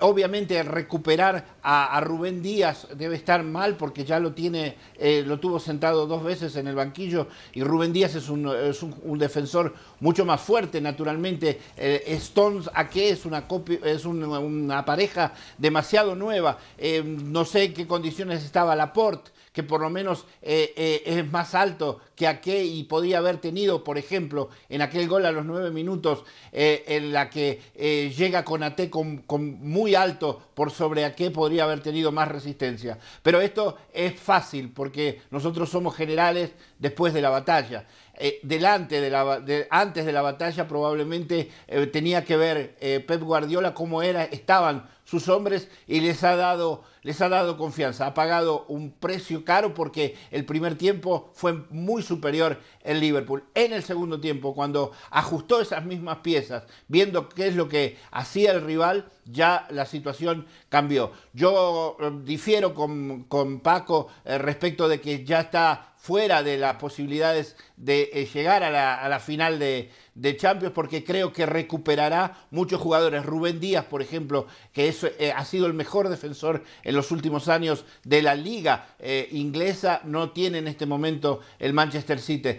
Obviamente 0.00 0.62
recuperar 0.62 1.44
a, 1.62 2.00
Rubén 2.00 2.42
Díaz 2.42 2.88
debe 2.96 3.14
estar 3.16 3.42
mal 3.42 3.76
porque 3.76 4.04
ya 4.04 4.18
lo 4.18 4.32
tiene, 4.32 4.76
lo 5.24 5.38
tuvo 5.38 5.60
sentado 5.60 6.06
dos 6.06 6.24
veces 6.24 6.56
en 6.56 6.66
el 6.66 6.74
banquillo 6.74 7.28
y 7.52 7.62
Rubén 7.62 7.92
Díaz 7.92 8.16
es 8.16 8.28
un, 8.28 8.48
es 8.48 8.82
un, 8.82 9.18
defensor 9.18 9.74
mucho 10.00 10.24
más 10.24 10.40
fuerte, 10.40 10.80
naturalmente. 10.80 11.60
Eh, 11.76 12.02
Stones, 12.08 12.68
¿a 12.74 12.88
qué 12.88 13.10
es? 13.10 13.24
Una, 13.26 13.46
copia, 13.46 13.78
es 13.84 14.04
una, 14.04 14.84
pareja 14.84 15.32
demasiado 15.58 16.14
nueva. 16.14 16.58
Eh, 16.78 17.02
no 17.04 17.44
sé 17.44 17.64
en 17.64 17.74
qué 17.74 17.86
condiciones 17.86 18.44
estaba 18.44 18.74
Laporte 18.76 19.35
que 19.56 19.62
por 19.62 19.80
lo 19.80 19.88
menos 19.88 20.26
eh, 20.42 20.74
eh, 20.76 21.02
es 21.06 21.32
más 21.32 21.54
alto 21.54 22.02
que 22.14 22.28
aquel 22.28 22.66
y 22.66 22.84
podía 22.84 23.16
haber 23.16 23.38
tenido, 23.38 23.84
por 23.84 23.96
ejemplo, 23.96 24.50
en 24.68 24.82
aquel 24.82 25.08
gol 25.08 25.24
a 25.24 25.32
los 25.32 25.46
nueve 25.46 25.70
minutos, 25.70 26.24
eh, 26.52 26.84
en 26.88 27.10
la 27.10 27.30
que 27.30 27.62
llega 28.14 28.44
con 28.44 28.62
AT 28.62 28.90
con, 28.90 29.24
muy 29.62 29.94
alto 29.94 30.42
por 30.52 30.70
sobre 30.70 31.06
aquel, 31.06 31.32
podría 31.32 31.64
haber 31.64 31.80
tenido 31.80 32.12
más 32.12 32.28
resistencia. 32.28 32.98
Pero 33.22 33.40
esto 33.40 33.78
es 33.94 34.20
fácil 34.20 34.70
porque 34.74 35.22
nosotros 35.30 35.70
somos 35.70 35.96
generales 35.96 36.50
después 36.78 37.14
de 37.14 37.22
la 37.22 37.30
batalla. 37.30 37.86
delante 38.42 39.00
de 39.00 39.08
la, 39.08 39.42
antes 39.70 40.04
de 40.04 40.12
la 40.12 40.20
batalla 40.20 40.68
probablemente 40.68 41.50
tenía 41.94 42.24
que 42.24 42.36
ver 42.36 42.76
Pep 43.06 43.22
Guardiola 43.22 43.72
cómo 43.72 44.02
era, 44.02 44.24
estaban 44.24 44.86
sus 45.06 45.30
hombres 45.30 45.70
y 45.86 46.00
les 46.00 46.22
ha 46.22 46.36
dado 46.36 46.84
les 47.06 47.20
ha 47.20 47.28
dado 47.28 47.56
confianza. 47.56 48.04
Ha 48.04 48.14
pagado 48.14 48.64
un 48.66 48.90
precio 48.90 49.44
caro 49.44 49.74
porque 49.74 50.16
el 50.32 50.44
primer 50.44 50.76
tiempo 50.76 51.30
fue 51.34 51.52
muy 51.70 52.02
superior 52.02 52.58
en 52.82 52.98
Liverpool. 52.98 53.44
En 53.54 53.72
el 53.72 53.84
segundo 53.84 54.18
tiempo, 54.18 54.56
cuando 54.56 54.90
ajustó 55.10 55.60
esas 55.60 55.84
mismas 55.84 56.18
piezas, 56.18 56.64
viendo 56.88 57.28
qué 57.28 57.46
es 57.46 57.54
lo 57.54 57.68
que 57.68 57.96
hacía 58.10 58.50
el 58.50 58.62
rival, 58.62 59.08
ya 59.24 59.68
la 59.70 59.86
situación 59.86 60.46
cambió. 60.68 61.12
Yo 61.32 61.96
eh, 62.00 62.10
difiero 62.24 62.74
con, 62.74 63.60
Paco 63.62 64.08
eh, 64.24 64.38
respecto 64.38 64.88
de 64.88 65.00
que 65.00 65.24
ya 65.24 65.42
está 65.42 65.94
fuera 66.06 66.44
de 66.44 66.56
las 66.56 66.76
posibilidades 66.76 67.56
de 67.76 68.10
eh, 68.12 68.28
llegar 68.32 68.62
a 68.62 68.70
la, 69.08 69.18
final 69.20 69.58
de, 69.58 69.90
Champions, 70.36 70.72
porque 70.72 71.02
creo 71.02 71.32
que 71.32 71.46
recuperará 71.46 72.46
muchos 72.52 72.80
jugadores. 72.80 73.26
Rubén 73.26 73.58
Díaz, 73.58 73.84
por 73.86 74.02
ejemplo, 74.02 74.46
que 74.72 74.94
eh, 75.18 75.32
ha 75.34 75.44
sido 75.44 75.66
el 75.66 75.74
mejor 75.74 76.08
defensor 76.08 76.62
en 76.84 76.94
los 76.94 77.10
últimos 77.10 77.48
años 77.48 77.84
de 78.04 78.22
la 78.22 78.36
liga 78.36 78.94
eh, 79.00 79.28
inglesa, 79.32 80.00
no 80.04 80.30
tiene 80.30 80.58
en 80.58 80.68
este 80.68 80.86
momento 80.86 81.40
el 81.58 81.72
Manchester 81.72 82.20
City. 82.20 82.56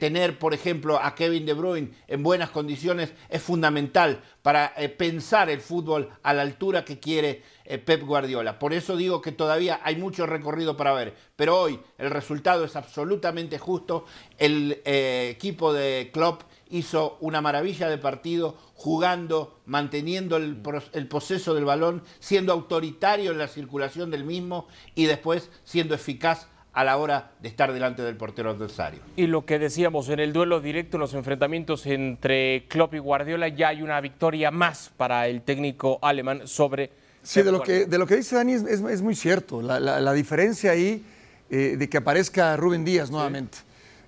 tener, 0.00 0.38
por 0.38 0.54
ejemplo, 0.54 0.98
a 0.98 1.14
Kevin 1.14 1.44
De 1.44 1.52
Bruyne 1.52 1.90
en 2.08 2.22
buenas 2.22 2.50
condiciones 2.50 3.12
es 3.28 3.42
fundamental 3.42 4.22
para 4.40 4.72
pensar 4.96 5.50
el 5.50 5.60
fútbol 5.60 6.08
a 6.22 6.32
la 6.32 6.42
altura 6.42 6.84
que 6.84 6.98
quiere 6.98 7.42
Pep 7.64 8.02
Guardiola. 8.02 8.58
Por 8.58 8.72
eso 8.72 8.96
digo 8.96 9.20
que 9.22 9.32
todavía 9.32 9.80
hay 9.82 9.96
mucho 9.96 10.26
recorrido 10.26 10.76
para 10.76 10.92
ver, 10.92 11.14
pero 11.36 11.60
hoy 11.60 11.80
el 11.98 12.10
resultado 12.10 12.64
es 12.64 12.76
absolutamente 12.76 13.58
justo 13.58 14.04
el 14.38 14.80
eh, 14.84 15.28
equipo 15.30 15.72
de 15.72 16.10
Klopp 16.12 16.42
hizo 16.70 17.18
una 17.20 17.40
maravilla 17.40 17.88
de 17.88 17.98
partido, 17.98 18.56
jugando, 18.74 19.60
manteniendo 19.66 20.36
el, 20.36 20.62
el 20.92 21.06
poseso 21.06 21.54
del 21.54 21.66
balón, 21.66 22.02
siendo 22.18 22.52
autoritario 22.52 23.30
en 23.32 23.38
la 23.38 23.48
circulación 23.48 24.10
del 24.10 24.24
mismo 24.24 24.66
y 24.94 25.04
después 25.04 25.50
siendo 25.64 25.94
eficaz 25.94 26.48
a 26.72 26.84
la 26.84 26.96
hora 26.96 27.32
de 27.40 27.48
estar 27.48 27.72
delante 27.72 28.02
del 28.02 28.16
portero 28.16 28.50
adversario. 28.50 29.00
Y 29.16 29.26
lo 29.26 29.44
que 29.44 29.58
decíamos 29.58 30.08
en 30.08 30.20
el 30.20 30.32
duelo 30.32 30.60
directo, 30.60 30.96
en 30.96 31.02
los 31.02 31.14
enfrentamientos 31.14 31.84
entre 31.86 32.66
Klopp 32.68 32.94
y 32.94 32.98
Guardiola, 32.98 33.48
ya 33.48 33.68
hay 33.68 33.82
una 33.82 34.00
victoria 34.00 34.50
más 34.50 34.90
para 34.96 35.28
el 35.28 35.42
técnico 35.42 35.98
alemán 36.02 36.48
sobre... 36.48 37.01
Sí, 37.22 37.42
de 37.42 37.52
lo, 37.52 37.62
que, 37.62 37.86
de 37.86 37.98
lo 37.98 38.06
que 38.06 38.16
dice 38.16 38.34
Dani 38.34 38.52
es, 38.54 39.02
muy 39.02 39.14
cierto. 39.14 39.62
La, 39.62 40.12
diferencia 40.12 40.72
ahí 40.72 41.04
eh, 41.50 41.76
de 41.78 41.88
que 41.88 41.98
aparezca 41.98 42.56
Rubén 42.56 42.84
Díaz 42.84 43.10
nuevamente. 43.10 43.58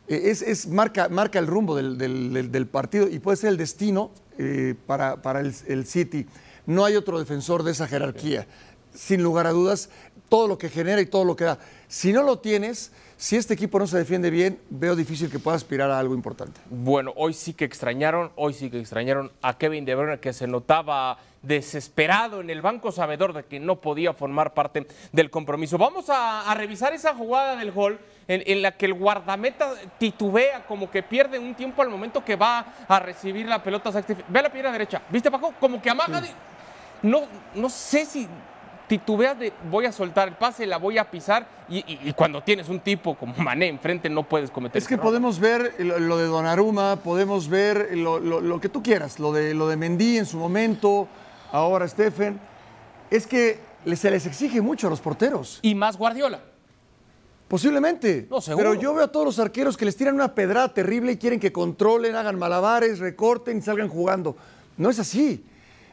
Eh, 0.08 0.30
es, 0.30 0.66
marca, 0.66 1.08
marca 1.08 1.38
el 1.38 1.46
rumbo 1.46 1.76
del, 1.76 2.68
partido 2.70 3.08
y 3.08 3.18
puede 3.20 3.36
ser 3.36 3.50
el 3.50 3.56
destino 3.56 4.10
eh, 4.38 4.74
para, 4.86 5.40
el, 5.40 5.86
City. 5.86 6.26
No 6.66 6.84
hay 6.84 6.96
otro 6.96 7.18
defensor 7.18 7.62
de 7.62 7.72
esa 7.72 7.86
jerarquía. 7.86 8.46
Sin 8.92 9.22
lugar 9.22 9.46
a 9.46 9.50
dudas, 9.50 9.90
todo 10.28 10.46
lo 10.46 10.58
que 10.58 10.68
genera 10.68 11.00
y 11.00 11.06
todo 11.06 11.24
lo 11.24 11.36
que 11.36 11.44
da. 11.44 11.58
Si 11.88 12.12
no 12.12 12.22
lo 12.22 12.38
tienes, 12.38 12.92
si 13.16 13.36
este 13.36 13.54
equipo 13.54 13.78
no 13.78 13.86
se 13.86 13.98
defiende 13.98 14.30
bien, 14.30 14.58
veo 14.70 14.96
difícil 14.96 15.30
que 15.30 15.38
pueda 15.38 15.56
aspirar 15.56 15.90
a 15.90 15.98
algo 15.98 16.14
importante. 16.14 16.60
Bueno, 16.70 17.12
hoy 17.16 17.32
sí 17.34 17.54
que 17.54 17.64
extrañaron, 17.64 18.30
hoy 18.36 18.54
sí 18.54 18.70
que 18.70 18.80
extrañaron 18.80 19.32
a 19.42 19.58
Kevin 19.58 19.84
De 19.84 19.94
Bruyne, 19.94 20.20
que 20.20 20.32
se 20.32 20.46
notaba 20.46 21.18
desesperado 21.46 22.40
en 22.40 22.50
el 22.50 22.62
banco, 22.62 22.92
sabedor 22.92 23.32
de 23.32 23.44
que 23.44 23.60
no 23.60 23.76
podía 23.76 24.12
formar 24.12 24.54
parte 24.54 24.86
del 25.12 25.30
compromiso. 25.30 25.78
Vamos 25.78 26.06
a, 26.08 26.52
revisar 26.54 26.92
esa 26.92 27.14
jugada 27.14 27.56
del 27.56 27.72
gol 27.72 27.98
en, 28.28 28.62
la 28.62 28.72
que 28.72 28.86
el 28.86 28.94
guardameta 28.94 29.72
titubea, 29.98 30.64
como 30.66 30.90
que 30.90 31.02
pierde 31.02 31.38
un 31.38 31.54
tiempo 31.54 31.82
al 31.82 31.90
momento 31.90 32.24
que 32.24 32.36
va 32.36 32.66
a 32.88 33.00
recibir 33.00 33.46
la 33.46 33.62
pelota. 33.62 33.90
Ve 34.28 34.38
a 34.38 34.42
la 34.42 34.52
pierna 34.52 34.72
derecha, 34.72 35.02
¿viste 35.10 35.30
Paco? 35.30 35.54
Como 35.60 35.80
que 35.80 35.90
amaga 35.90 36.22
No, 37.02 37.22
no 37.54 37.68
sé 37.68 38.06
si 38.06 38.28
titubeas 38.86 39.38
de 39.38 39.52
voy 39.70 39.86
a 39.86 39.92
soltar 39.92 40.28
el 40.28 40.34
pase, 40.34 40.66
la 40.66 40.78
voy 40.78 40.98
a 40.98 41.10
pisar 41.10 41.46
y, 41.68 42.12
cuando 42.12 42.42
tienes 42.42 42.68
un 42.68 42.80
tipo 42.80 43.14
como 43.14 43.34
Mané 43.36 43.68
enfrente 43.68 44.08
no 44.10 44.22
puedes 44.24 44.50
cometer. 44.50 44.80
Es 44.80 44.88
que 44.88 44.98
podemos 44.98 45.38
ver 45.38 45.74
lo, 45.78 46.16
de 46.18 46.26
Donnarumma, 46.26 46.96
podemos 46.96 47.48
ver 47.48 47.96
lo, 47.96 48.60
que 48.60 48.68
tú 48.68 48.82
quieras, 48.82 49.18
lo 49.18 49.32
de, 49.32 49.54
lo 49.54 49.68
de 49.68 49.76
Mendy 49.76 50.18
en 50.18 50.26
su 50.26 50.36
momento, 50.36 51.08
ahora 51.54 51.86
Stephen. 51.88 52.40
Es 53.10 53.26
que 53.26 53.60
se 53.94 54.10
les 54.10 54.26
exige 54.26 54.60
mucho 54.60 54.88
a 54.88 54.90
los 54.90 55.00
porteros. 55.00 55.60
Y 55.62 55.74
más 55.74 55.96
Guardiola. 55.96 56.40
Posiblemente. 57.48 58.26
No, 58.30 58.38
Pero 58.56 58.74
yo 58.74 58.94
veo 58.94 59.04
a 59.04 59.12
todos 59.12 59.26
los 59.26 59.38
arqueros 59.38 59.76
que 59.76 59.84
les 59.84 59.96
tiran 59.96 60.14
una 60.14 60.34
pedrada 60.34 60.72
terrible 60.72 61.12
y 61.12 61.16
quieren 61.16 61.38
que 61.38 61.52
controlen, 61.52 62.16
hagan 62.16 62.38
malabares, 62.38 62.98
recorten 62.98 63.58
y 63.58 63.62
salgan 63.62 63.88
jugando. 63.88 64.36
No 64.76 64.90
es 64.90 64.98
así. 64.98 65.44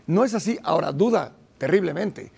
No 0.08 0.24
es 0.24 0.34
así. 0.34 0.58
Ahora, 0.64 0.92
duda 0.92 1.34
terriblemente. 1.58 2.32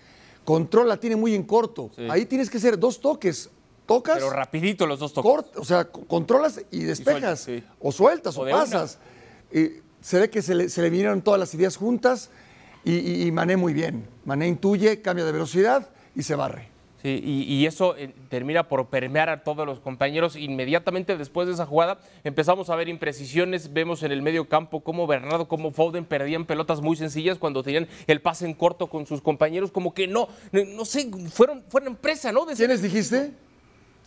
Control 0.44 0.90
la 0.90 0.98
tiene 0.98 1.16
muy 1.16 1.36
en 1.36 1.44
corto. 1.44 1.92
Ahí 2.10 2.26
tienes 2.26 2.50
que 2.50 2.58
hacer 2.58 2.78
dos 2.78 3.00
toques. 3.00 3.50
Tocas. 3.86 4.16
Pero 4.16 4.30
rapidito 4.30 4.86
los 4.88 5.00
dos 5.00 5.14
toques. 5.14 5.56
o 5.56 5.64
sea, 5.64 5.86
controlas 5.86 6.62
y 6.72 6.84
despejas. 6.84 7.48
O 7.80 7.92
sueltas 7.92 8.38
o, 8.38 8.46
pasas. 8.50 8.98
Y 9.54 9.84
se 10.02 10.20
ve 10.20 10.30
que 10.30 10.42
se 10.42 10.54
le, 10.56 10.90
vinieron 10.90 11.22
todas 11.22 11.40
las 11.40 11.54
ideas 11.54 11.78
juntas 11.78 12.30
y, 12.84 13.28
y 13.28 13.32
Mané 13.32 13.58
muy 13.58 13.74
bien. 13.74 14.08
Mané 14.26 14.48
intuye, 14.48 15.02
cambia 15.02 15.26
de 15.26 15.32
velocidad 15.32 15.90
y 16.16 16.24
se 16.24 16.36
barre 16.36 16.74
y, 17.04 17.66
eso 17.66 17.98
eh, 17.98 18.14
termina 18.30 18.70
por 18.70 18.88
permear 18.88 19.30
a 19.30 19.44
todos 19.44 19.66
los 19.66 19.80
compañeros. 19.82 20.38
Inmediatamente 20.38 21.18
después 21.18 21.48
de 21.48 21.54
esa 21.54 21.66
jugada 21.66 22.00
empezamos 22.24 22.70
a 22.70 22.76
ver 22.76 22.88
imprecisiones. 22.88 23.74
Vemos 23.74 24.04
en 24.04 24.14
el 24.14 24.22
medio 24.22 24.48
campo 24.48 24.82
cómo 24.82 25.06
Bernardo, 25.06 25.48
cómo 25.48 25.72
Foden 25.72 26.06
perdían 26.06 26.46
pelotas 26.46 26.82
muy 26.82 26.96
sencillas 26.96 27.38
cuando 27.38 27.62
tenían 27.62 27.88
el 28.08 28.22
pase 28.22 28.46
en 28.46 28.54
corto 28.54 28.88
con 28.88 29.06
sus 29.06 29.22
compañeros. 29.22 29.72
Como 29.72 29.94
que 29.94 30.08
no, 30.08 30.30
no, 30.52 30.86
sé, 30.86 31.10
fueron, 31.30 31.64
fueron 31.68 31.90
empresa, 31.90 32.32
¿no? 32.32 32.46
¿Quiénes 32.46 32.82
dijiste? 32.82 33.34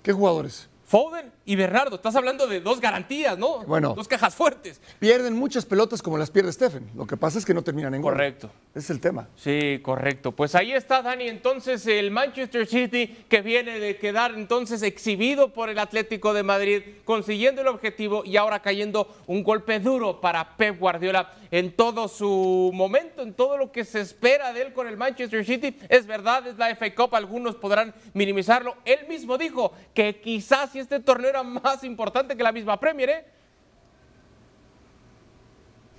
¿Qué 0.03 0.13
jugadores? 0.13 0.71
Foden 0.85 1.33
y 1.47 1.55
Bernardo. 1.55 1.97
Estás 1.97 2.17
hablando 2.17 2.47
de 2.47 2.61
dos 2.61 2.81
garantías, 2.81 3.39
¿no? 3.39 3.61
Bueno. 3.61 3.95
Dos 3.95 4.09
cajas 4.09 4.35
fuertes. 4.35 4.81
Pierden 4.99 5.35
muchas 5.35 5.65
pelotas 5.65 6.03
como 6.03 6.19
las 6.19 6.31
pierde 6.31 6.53
Stephen. 6.53 6.91
Lo 6.95 7.07
que 7.07 7.17
pasa 7.17 7.39
es 7.39 7.47
que 7.47 7.55
no 7.55 7.63
terminan 7.63 7.95
en 7.95 8.03
gol. 8.03 8.13
Correcto. 8.13 8.51
Ese 8.71 8.81
es 8.81 8.91
el 8.91 9.01
tema. 9.01 9.29
Sí, 9.37 9.79
correcto. 9.83 10.33
Pues 10.33 10.55
ahí 10.57 10.73
está, 10.73 11.01
Dani. 11.03 11.29
Entonces, 11.29 11.87
el 11.87 12.11
Manchester 12.11 12.67
City 12.67 13.25
que 13.29 13.43
viene 13.43 13.79
de 13.79 13.97
quedar 13.97 14.35
entonces 14.35 14.83
exhibido 14.83 15.53
por 15.53 15.71
el 15.71 15.79
Atlético 15.79 16.35
de 16.35 16.43
Madrid, 16.43 16.83
consiguiendo 17.05 17.63
el 17.63 17.69
objetivo 17.69 18.25
y 18.25 18.37
ahora 18.37 18.61
cayendo 18.61 19.15
un 19.29 19.45
golpe 19.45 19.79
duro 19.79 20.21
para 20.21 20.57
Pep 20.57 20.79
Guardiola 20.81 21.33
en 21.53 21.77
todo 21.77 22.09
su 22.09 22.73
momento, 22.75 23.23
en 23.23 23.35
todo 23.35 23.57
lo 23.57 23.71
que 23.71 23.85
se 23.85 24.01
espera 24.01 24.53
de 24.53 24.63
él 24.63 24.73
con 24.73 24.89
el 24.89 24.97
Manchester 24.97 25.45
City. 25.45 25.79
Es 25.89 26.07
verdad, 26.07 26.45
es 26.49 26.59
la 26.59 26.75
FA 26.75 26.93
Cup. 26.93 27.15
Algunos 27.15 27.55
podrán 27.55 27.95
minimizarlo. 28.15 28.77
Él 28.85 29.07
mismo 29.09 29.39
dijo 29.39 29.73
que 29.95 30.21
quizás 30.21 30.75
este 30.75 30.99
torneo 30.99 31.36
más 31.43 31.85
importante 31.85 32.37
que 32.37 32.43
la 32.43 32.53
misma 32.53 32.79
Premier, 32.79 33.11
¿eh? 33.11 33.25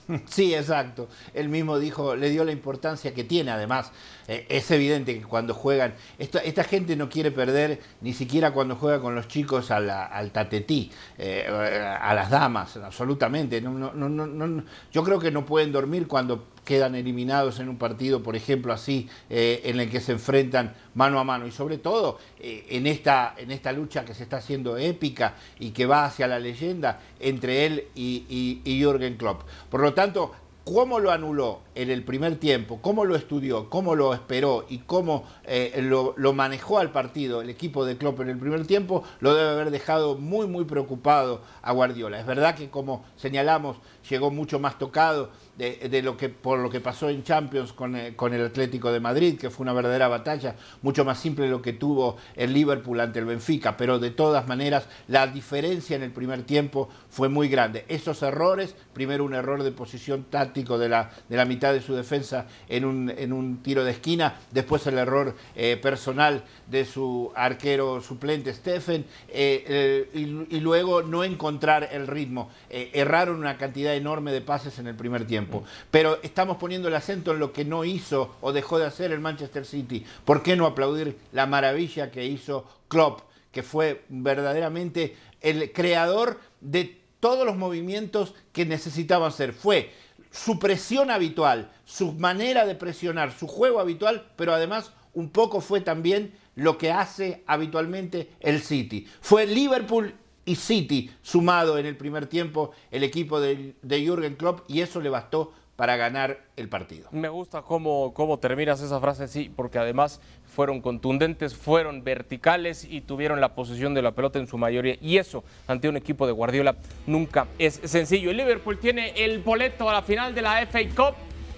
Sí, 0.25 0.53
exacto. 0.53 1.07
Él 1.33 1.49
mismo 1.49 1.79
dijo, 1.79 2.15
le 2.15 2.29
dio 2.29 2.43
la 2.43 2.51
importancia 2.51 3.13
que 3.13 3.23
tiene. 3.23 3.51
Además, 3.51 3.91
eh, 4.27 4.45
es 4.49 4.69
evidente 4.71 5.19
que 5.19 5.25
cuando 5.25 5.53
juegan, 5.53 5.93
esta, 6.17 6.39
esta, 6.39 6.63
gente 6.63 6.95
no 6.95 7.09
quiere 7.09 7.31
perder 7.31 7.79
ni 8.01 8.13
siquiera 8.13 8.51
cuando 8.51 8.75
juega 8.75 8.99
con 8.99 9.15
los 9.15 9.27
chicos 9.27 9.71
al 9.71 10.31
tatetí, 10.31 10.91
eh, 11.17 11.47
a 11.47 12.13
las 12.13 12.29
damas, 12.29 12.77
absolutamente. 12.77 13.61
No, 13.61 13.71
no, 13.71 14.09
no, 14.09 14.63
yo 14.91 15.03
creo 15.03 15.19
que 15.19 15.31
no 15.31 15.45
pueden 15.45 15.71
dormir 15.71 16.07
cuando 16.07 16.47
quedan 16.67 16.95
eliminados 16.95 17.59
en 17.59 17.69
un 17.69 17.77
partido, 17.77 18.21
por 18.21 18.35
ejemplo, 18.35 18.73
así, 18.73 19.07
eh, 19.29 19.61
en 19.63 19.79
el 19.79 19.89
que 19.89 20.01
se 20.01 20.11
enfrentan 20.11 20.75
mano 20.93 21.17
a 21.19 21.23
mano. 21.23 21.47
Y 21.47 21.51
sobre 21.51 21.77
todo 21.77 22.19
en, 22.39 22.85
esta, 22.87 23.33
en 23.37 23.51
esta 23.51 23.71
lucha 23.71 24.03
que 24.03 24.13
se 24.13 24.23
está 24.23 24.37
haciendo 24.37 24.77
épica 24.77 25.35
y 25.59 25.71
que 25.71 25.85
va 25.85 26.03
hacia 26.03 26.27
la 26.27 26.39
leyenda 26.39 26.99
entre 27.21 27.65
él 27.65 27.87
y, 27.95 28.25
y, 28.27 28.61
y 28.65 28.81
Jürgen 28.81 29.15
Klopp. 29.15 29.43
Por 29.69 29.79
lo 29.81 29.93
tanto, 29.93 30.33
cómo 30.73 30.99
lo 30.99 31.11
anuló 31.11 31.61
en 31.75 31.89
el 31.89 32.03
primer 32.03 32.37
tiempo, 32.37 32.79
cómo 32.81 33.05
lo 33.05 33.15
estudió, 33.15 33.69
cómo 33.69 33.95
lo 33.95 34.13
esperó 34.13 34.65
y 34.67 34.79
cómo 34.79 35.23
eh, 35.45 35.79
lo, 35.81 36.13
lo, 36.17 36.33
manejó 36.33 36.79
al 36.79 36.91
partido 36.91 37.41
el 37.41 37.49
equipo 37.49 37.85
de 37.85 37.97
Klopp 37.97 38.19
en 38.19 38.29
el 38.29 38.37
primer 38.37 38.67
tiempo, 38.67 39.03
lo 39.21 39.33
debe 39.33 39.49
haber 39.49 39.71
dejado 39.71 40.17
muy, 40.17 40.45
muy 40.45 40.65
preocupado 40.65 41.41
a 41.61 41.71
Guardiola. 41.71 42.19
Es 42.19 42.25
verdad 42.25 42.55
que, 42.55 42.69
como 42.69 43.05
señalamos, 43.15 43.77
llegó 44.09 44.29
mucho 44.29 44.59
más 44.59 44.77
tocado 44.77 45.29
de, 45.57 46.01
lo 46.03 46.15
que, 46.15 46.29
por 46.29 46.59
lo 46.59 46.69
que 46.69 46.79
pasó 46.79 47.09
en 47.09 47.23
Champions 47.23 47.73
con, 47.73 47.95
eh, 47.95 48.15
con, 48.15 48.33
el 48.33 48.45
Atlético 48.45 48.91
de 48.91 48.99
Madrid, 48.99 49.39
que 49.39 49.49
fue 49.49 49.63
una 49.63 49.73
verdadera 49.73 50.07
batalla, 50.07 50.55
mucho 50.83 51.03
más 51.03 51.19
simple 51.19 51.49
lo 51.49 51.61
que 51.61 51.73
tuvo 51.73 52.17
el 52.35 52.53
Liverpool 52.53 52.99
ante 52.99 53.19
el 53.19 53.25
Benfica, 53.25 53.75
pero 53.75 53.97
de 53.97 54.11
todas 54.11 54.47
maneras 54.47 54.87
la 55.07 55.25
diferencia 55.25 55.95
en 55.95 56.03
el 56.03 56.11
primer 56.11 56.43
tiempo 56.43 56.89
fue 57.09 57.27
muy 57.27 57.49
grande. 57.49 57.85
Esos 57.87 58.21
errores, 58.21 58.75
primero 58.93 59.23
un 59.25 59.33
error 59.33 59.63
de 59.63 59.71
posición 59.71 60.25
táctico 60.29 60.77
de 60.77 60.89
la, 60.89 61.09
de 61.27 61.37
la 61.37 61.45
mitad 61.45 61.73
de 61.73 61.81
su 61.81 61.95
defensa 61.95 62.45
en 62.69 62.85
un, 62.85 63.09
en 63.09 63.33
un 63.33 63.63
tiro 63.63 63.83
de 63.83 63.91
esquina, 63.91 64.35
después 64.51 64.85
el 64.85 64.99
error 64.99 65.35
eh, 65.55 65.77
personal 65.81 66.43
de 66.67 66.85
su 66.85 67.31
arquero 67.35 68.01
suplente 68.01 68.53
Stephen, 68.53 69.05
eh, 69.29 70.07
y, 70.13 70.55
y, 70.55 70.59
luego 70.59 71.01
no 71.01 71.23
encontrar 71.23 71.89
el 71.91 72.05
ritmo. 72.07 72.49
erraron 72.69 73.37
una 73.37 73.57
cantidad 73.57 73.95
enorme 73.95 74.31
de 74.31 74.41
pases 74.41 74.77
en 74.79 74.87
el 74.87 74.95
primer 74.95 75.25
tiempo. 75.25 75.46
Pero 75.91 76.19
estamos 76.23 76.57
poniendo 76.57 76.87
el 76.87 76.95
acento 76.95 77.31
en 77.31 77.39
lo 77.39 77.53
que 77.53 77.65
no 77.65 77.85
hizo 77.85 78.35
o 78.41 78.51
dejó 78.51 78.79
de 78.79 78.85
hacer 78.85 79.11
el 79.11 79.19
Manchester 79.19 79.65
City. 79.65 80.05
¿Por 80.25 80.43
qué 80.43 80.55
no 80.55 80.65
aplaudir 80.65 81.17
la 81.31 81.45
maravilla 81.45 82.11
que 82.11 82.25
hizo 82.25 82.65
Klopp, 82.87 83.21
que 83.51 83.63
fue 83.63 84.03
verdaderamente 84.09 85.15
el 85.41 85.71
creador 85.71 86.39
de 86.61 87.01
todos 87.19 87.45
los 87.45 87.57
movimientos 87.57 88.33
que 88.51 88.65
necesitaban 88.65 89.29
hacer? 89.29 89.53
Fue 89.53 89.91
su 90.31 90.59
presión 90.59 91.09
habitual, 91.09 91.71
su 91.85 92.13
manera 92.13 92.65
de 92.65 92.75
presionar, 92.75 93.31
su 93.31 93.47
juego 93.47 93.79
habitual, 93.79 94.31
pero 94.35 94.53
además 94.53 94.91
un 95.13 95.29
poco 95.29 95.61
fue 95.61 95.81
también 95.81 96.33
lo 96.55 96.77
que 96.77 96.91
hace 96.91 97.43
habitualmente 97.47 98.31
el 98.39 98.61
City. 98.61 99.07
Fue 99.21 99.45
Liverpool 99.45 100.13
y 100.47 100.55
City 100.55 101.11
sumado 101.21 101.77
en 101.77 101.85
el 101.85 101.95
primer 101.95 102.25
tiempo 102.25 102.71
el 102.89 103.03
equipo 103.03 103.39
de, 103.39 103.75
de 103.83 104.01
Jürgen 104.01 104.35
Klopp 104.35 104.61
y 104.67 104.81
eso 104.81 104.99
le 104.99 105.09
bastó 105.09 105.53
para 105.77 105.95
ganar 105.95 106.39
el 106.55 106.69
partido. 106.69 107.07
Me 107.11 107.29
gusta 107.29 107.61
cómo, 107.61 108.11
cómo 108.15 108.39
terminas 108.39 108.81
esa 108.81 108.99
frase, 108.99 109.27
sí, 109.27 109.51
porque 109.55 109.77
además 109.77 110.19
fueron 110.43 110.81
contundentes, 110.81 111.55
fueron 111.55 112.03
verticales 112.03 112.83
y 112.83 113.01
tuvieron 113.01 113.39
la 113.39 113.53
posesión 113.53 113.93
de 113.93 114.01
la 114.01 114.13
pelota 114.13 114.39
en 114.39 114.47
su 114.47 114.57
mayoría. 114.57 114.97
Y 114.99 115.17
eso, 115.17 115.43
ante 115.67 115.87
un 115.87 115.95
equipo 115.95 116.25
de 116.25 116.33
Guardiola, 116.33 116.77
nunca 117.05 117.45
es 117.59 117.79
sencillo. 117.83 118.31
El 118.31 118.37
Liverpool 118.37 118.79
tiene 118.79 119.13
el 119.23 119.37
boleto 119.37 119.87
a 119.87 119.93
la 119.93 120.01
final 120.01 120.33
de 120.33 120.41
la 120.41 120.65
FA 120.65 120.79
Cup 120.95 121.15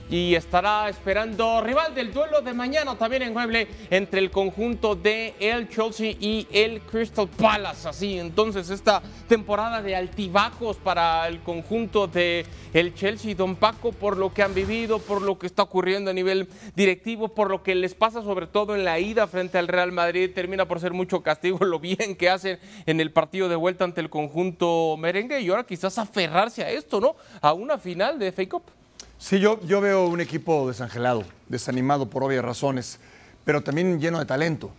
y 0.09 0.35
estará 0.35 0.89
esperando 0.89 1.61
rival 1.61 1.93
del 1.93 2.11
duelo 2.11 2.41
de 2.41 2.53
mañana 2.53 2.95
también 2.97 3.21
en 3.21 3.35
Wembley 3.35 3.67
entre 3.89 4.19
el 4.19 4.31
conjunto 4.31 4.95
de 4.95 5.35
el 5.39 5.69
Chelsea 5.69 6.11
y 6.19 6.47
el 6.51 6.81
Crystal 6.81 7.27
Palace. 7.27 7.87
Así, 7.87 8.17
entonces 8.17 8.69
esta 8.69 9.01
temporada 9.27 9.81
de 9.81 9.95
altibajos 9.95 10.77
para 10.77 11.27
el 11.27 11.39
conjunto 11.41 12.07
de 12.07 12.45
el 12.73 12.93
Chelsea, 12.93 13.35
Don 13.35 13.55
Paco, 13.55 13.91
por 13.91 14.17
lo 14.17 14.33
que 14.33 14.43
han 14.43 14.53
vivido, 14.53 14.99
por 14.99 15.21
lo 15.21 15.37
que 15.37 15.47
está 15.47 15.63
ocurriendo 15.63 16.11
a 16.11 16.13
nivel 16.13 16.47
directivo, 16.75 17.29
por 17.29 17.49
lo 17.49 17.63
que 17.63 17.75
les 17.75 17.95
pasa 17.95 18.21
sobre 18.21 18.47
todo 18.47 18.75
en 18.75 18.85
la 18.85 18.99
ida 18.99 19.27
frente 19.27 19.57
al 19.57 19.67
Real 19.67 19.91
Madrid, 19.91 20.31
termina 20.33 20.67
por 20.67 20.79
ser 20.79 20.93
mucho 20.93 21.21
castigo 21.21 21.59
lo 21.65 21.79
bien 21.79 22.15
que 22.15 22.29
hacen 22.29 22.59
en 22.85 22.99
el 22.99 23.11
partido 23.11 23.49
de 23.49 23.55
vuelta 23.55 23.83
ante 23.83 24.01
el 24.01 24.09
conjunto 24.09 24.95
merengue 24.97 25.41
y 25.41 25.49
ahora 25.49 25.63
quizás 25.65 25.97
aferrarse 25.97 26.63
a 26.63 26.69
esto, 26.69 26.99
¿no? 26.99 27.15
A 27.41 27.53
una 27.53 27.77
final 27.77 28.19
de 28.19 28.31
FA 28.31 28.47
Cup. 28.47 28.78
Sí, 29.19 29.41
yo, 29.41 29.59
yo 29.65 29.81
veo 29.81 30.07
un 30.07 30.21
equipo 30.21 30.69
desangelado, 30.69 31.25
desanimado 31.49 32.09
por 32.09 32.23
obvias 32.23 32.43
razones, 32.43 32.99
pero 33.43 33.61
también 33.61 33.99
lleno 33.99 34.17
de 34.17 34.25
talento, 34.25 34.71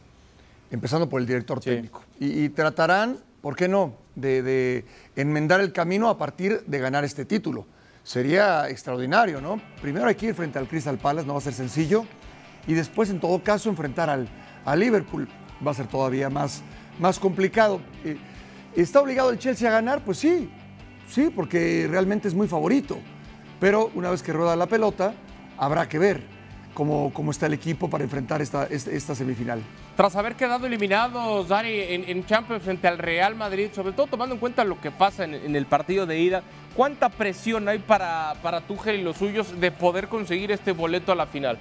empezando 0.71 1.11
por 1.11 1.21
el 1.21 1.27
director 1.27 1.61
técnico. 1.61 2.03
Y, 2.19 2.49
tratarán, 2.49 3.19
¿por 3.43 3.55
qué 3.55 3.69
no?, 3.69 3.93
de, 4.15 4.43
de, 4.43 4.87
enmendar 5.15 5.61
el 5.61 5.75
camino 5.75 6.09
a 6.09 6.17
partir 6.17 6.63
de 6.67 6.79
ganar 6.79 7.05
este 7.05 7.27
título. 7.27 7.67
Sería 8.03 8.67
extraordinario, 8.71 9.43
¿no? 9.43 9.61
Primero 9.83 10.07
hay 10.07 10.15
que 10.15 10.27
ir 10.29 10.35
frente 10.35 10.59
al 10.59 10.67
Crystal 10.67 10.97
Palace, 10.97 11.27
no 11.27 11.35
va 11.35 11.41
a 11.41 11.43
ser 11.43 11.53
sencillo, 11.53 12.07
y 12.67 12.73
después, 12.73 13.11
en 13.11 13.21
todo 13.21 13.43
caso, 13.45 13.69
enfrentar 13.69 14.09
al, 14.09 14.27
al 14.65 14.81
Liverpool. 14.81 15.29
Va 15.65 15.73
a 15.73 15.75
ser 15.75 15.87
todavía 15.87 16.31
más, 16.31 16.63
más 16.99 17.19
complicado. 17.19 17.83
Eh, 18.07 18.17
¿Está 18.75 19.03
obligado 19.03 19.31
el 19.31 19.39
Chelsea 19.39 19.69
a 19.69 19.73
ganar? 19.73 20.03
Pues 20.03 20.17
sí, 20.17 20.51
sí, 21.11 21.31
porque 21.35 21.87
realmente 21.91 22.27
es 22.27 22.33
muy 22.33 22.49
favorito. 22.49 22.99
Pero 23.61 23.91
una 23.95 24.11
vez 24.11 24.23
que 24.23 24.33
rueda 24.33 24.57
la 24.57 24.67
pelota, 24.67 25.15
habrá 25.59 25.89
que 25.89 25.99
ver 25.99 26.23
cómo, 26.73 27.13
cómo 27.13 27.31
está 27.31 27.47
el 27.47 27.53
equipo 27.53 27.91
para 27.91 28.03
enfrentar 28.03 28.41
esta, 28.41 28.65
esta, 28.65 29.15
semifinal. 29.15 29.61
Tras 29.97 30.17
haber 30.17 30.35
quedado 30.35 30.67
eliminados, 30.67 31.49
Dani, 31.49 31.69
en, 31.69 32.09
en, 32.09 32.25
Champions 32.25 32.63
frente 32.63 32.89
al 32.89 32.97
Real 32.97 33.35
Madrid, 33.35 33.69
sobre 33.75 33.93
todo 33.93 34.07
tomando 34.07 34.35
en 34.35 34.41
cuenta 34.41 34.65
lo 34.65 34.81
que 34.81 34.91
pasa 34.91 35.25
en, 35.25 35.55
el 35.55 35.67
partido 35.67 36.07
de 36.07 36.19
ida, 36.19 36.43
¿cuánta 36.75 37.11
presión 37.11 37.69
hay 37.69 37.81
para, 37.81 38.35
para 38.43 38.63
Tuchel 38.63 39.01
y 39.01 39.03
los 39.03 39.19
suyos 39.19 39.61
de 39.61 39.71
poder 39.71 40.09
conseguir 40.09 40.51
este 40.53 40.73
boleto 40.73 41.13
a 41.13 41.17
la 41.17 41.27
final? 41.27 41.59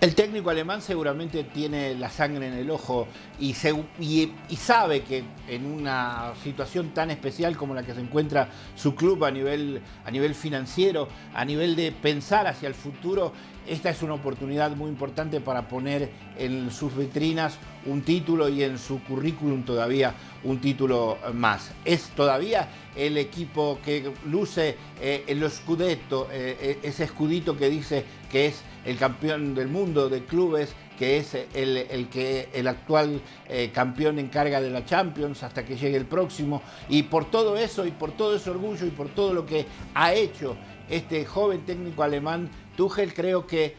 El 0.00 0.14
técnico 0.14 0.48
alemán 0.48 0.80
seguramente 0.80 1.44
tiene 1.44 1.94
la 1.94 2.08
sangre 2.08 2.46
en 2.46 2.54
el 2.54 2.70
ojo 2.70 3.06
y, 3.38 3.52
sabe 3.52 5.02
que 5.02 5.24
en 5.46 5.66
una 5.66 6.32
situación 6.42 6.94
tan 6.94 7.10
especial 7.10 7.54
como 7.54 7.74
la 7.74 7.82
que 7.82 7.92
se 7.92 8.00
encuentra 8.00 8.48
su 8.74 8.94
club 8.94 9.22
a 9.26 9.30
nivel, 9.30 9.82
a 10.06 10.10
nivel 10.10 10.34
financiero, 10.34 11.06
a 11.34 11.44
nivel 11.44 11.76
de 11.76 11.92
pensar 11.92 12.46
hacia 12.46 12.66
el 12.68 12.74
futuro, 12.74 13.34
esta 13.68 13.90
es 13.90 14.02
una 14.02 14.14
oportunidad 14.14 14.74
muy 14.74 14.88
importante 14.88 15.38
para 15.42 15.68
poner 15.68 16.08
en 16.38 16.70
sus 16.70 16.96
vitrinas 16.96 17.58
un 17.84 18.00
título 18.00 18.48
y 18.48 18.62
en 18.62 18.78
su 18.78 19.02
currículum 19.04 19.64
todavía 19.64 20.14
un 20.44 20.62
título 20.62 21.18
más. 21.34 21.72
Es 21.84 22.08
todavía 22.16 22.70
el 22.96 23.18
equipo 23.18 23.78
que 23.84 24.14
luce 24.24 24.78
eh, 24.98 25.24
el 25.26 25.42
escudetto, 25.42 26.28
eh, 26.32 26.56
eh, 26.58 26.78
ese 26.84 27.04
escudito 27.04 27.54
que 27.54 27.68
dice 27.68 28.04
que 28.30 28.46
es 28.46 28.62
el 28.84 28.96
campeón 28.96 29.54
del 29.54 29.68
mundo 29.68 30.08
de 30.08 30.24
clubes, 30.24 30.74
que 30.98 31.16
es 31.16 31.34
el, 31.34 32.08
que 32.10 32.50
el 32.52 32.68
actual 32.68 33.22
eh, 33.48 33.70
campeón 33.72 34.18
en 34.18 34.28
carga 34.28 34.60
de 34.60 34.68
la 34.68 34.84
Champions 34.84 35.42
hasta 35.42 35.64
que 35.64 35.76
llegue 35.76 35.96
el 35.96 36.04
próximo. 36.04 36.62
Y 36.90 37.04
por 37.04 37.30
todo 37.30 37.56
eso 37.56 37.86
y 37.86 37.90
por 37.90 38.12
todo 38.12 38.36
ese 38.36 38.50
orgullo 38.50 38.84
y 38.86 38.90
por 38.90 39.08
todo 39.08 39.32
lo 39.32 39.46
que 39.46 39.64
ha 39.94 40.12
hecho 40.12 40.56
este 40.90 41.24
joven 41.24 41.64
técnico 41.64 42.02
alemán, 42.02 42.50
Tuchel 42.76 43.14
creo 43.14 43.46
que 43.46 43.76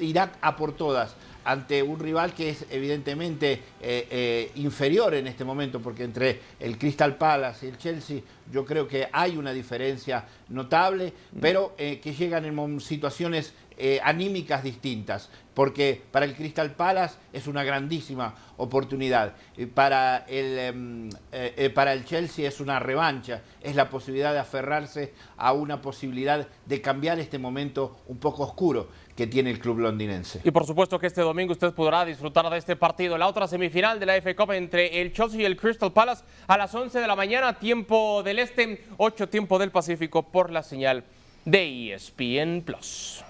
irá 0.00 0.32
a 0.40 0.56
por 0.56 0.72
todas 0.72 1.14
ante 1.44 1.80
un 1.80 2.00
rival 2.00 2.34
que 2.34 2.50
es 2.50 2.66
evidentemente 2.70 3.52
eh, 3.80 4.08
eh, 4.10 4.50
inferior 4.56 5.14
en 5.14 5.28
este 5.28 5.44
momento, 5.44 5.80
porque 5.80 6.02
entre 6.02 6.40
el 6.58 6.76
Crystal 6.76 7.16
Palace 7.16 7.66
y 7.66 7.68
el 7.68 7.78
Chelsea 7.78 8.20
yo 8.50 8.64
creo 8.64 8.88
que 8.88 9.08
hay 9.12 9.36
una 9.36 9.52
diferencia 9.52 10.24
notable, 10.48 11.12
pero 11.40 11.76
que 11.76 12.14
llegan 12.18 12.46
en 12.46 12.80
situaciones 12.80 13.54
eh, 13.78 14.00
anímicas 14.02 14.62
distintas, 14.62 15.28
porque 15.52 16.02
para 16.10 16.24
el 16.24 16.34
Crystal 16.34 16.70
Palace 16.72 17.16
es 17.32 17.46
una 17.46 17.62
grandísima 17.62 18.34
oportunidad, 18.56 19.34
para 19.74 20.24
el, 20.28 20.58
em, 20.58 21.08
eh, 21.30 21.52
eh, 21.56 21.70
para 21.70 21.92
el 21.92 22.04
Chelsea 22.04 22.48
es 22.48 22.60
una 22.60 22.78
revancha, 22.78 23.42
es 23.62 23.76
la 23.76 23.90
posibilidad 23.90 24.32
de 24.32 24.38
aferrarse 24.38 25.12
a 25.36 25.52
una 25.52 25.82
posibilidad 25.82 26.46
de 26.64 26.80
cambiar 26.80 27.18
este 27.18 27.38
momento 27.38 27.98
un 28.06 28.16
poco 28.16 28.44
oscuro 28.44 28.88
que 29.14 29.26
tiene 29.26 29.50
el 29.50 29.58
club 29.58 29.80
londinense. 29.80 30.40
Y 30.42 30.50
por 30.50 30.64
supuesto 30.64 30.98
que 30.98 31.06
este 31.08 31.20
domingo 31.20 31.52
usted 31.52 31.74
podrá 31.74 32.04
disfrutar 32.04 32.48
de 32.48 32.56
este 32.56 32.76
partido, 32.76 33.18
la 33.18 33.26
otra 33.26 33.46
semifinal 33.46 34.00
de 34.00 34.06
la 34.06 34.14
FA 34.20 34.34
Cup 34.34 34.52
entre 34.52 35.02
el 35.02 35.12
Chelsea 35.12 35.42
y 35.42 35.44
el 35.44 35.56
Crystal 35.56 35.92
Palace 35.92 36.24
a 36.46 36.56
las 36.56 36.74
11 36.74 36.98
de 36.98 37.06
la 37.06 37.16
mañana, 37.16 37.58
tiempo 37.58 38.22
del 38.22 38.38
este, 38.38 38.84
8 38.96 39.28
tiempo 39.28 39.58
del 39.58 39.70
Pacífico 39.70 40.22
por 40.22 40.50
la 40.50 40.62
señal 40.62 41.04
de 41.44 41.94
ESPN 41.94 42.62
Plus. 42.62 43.25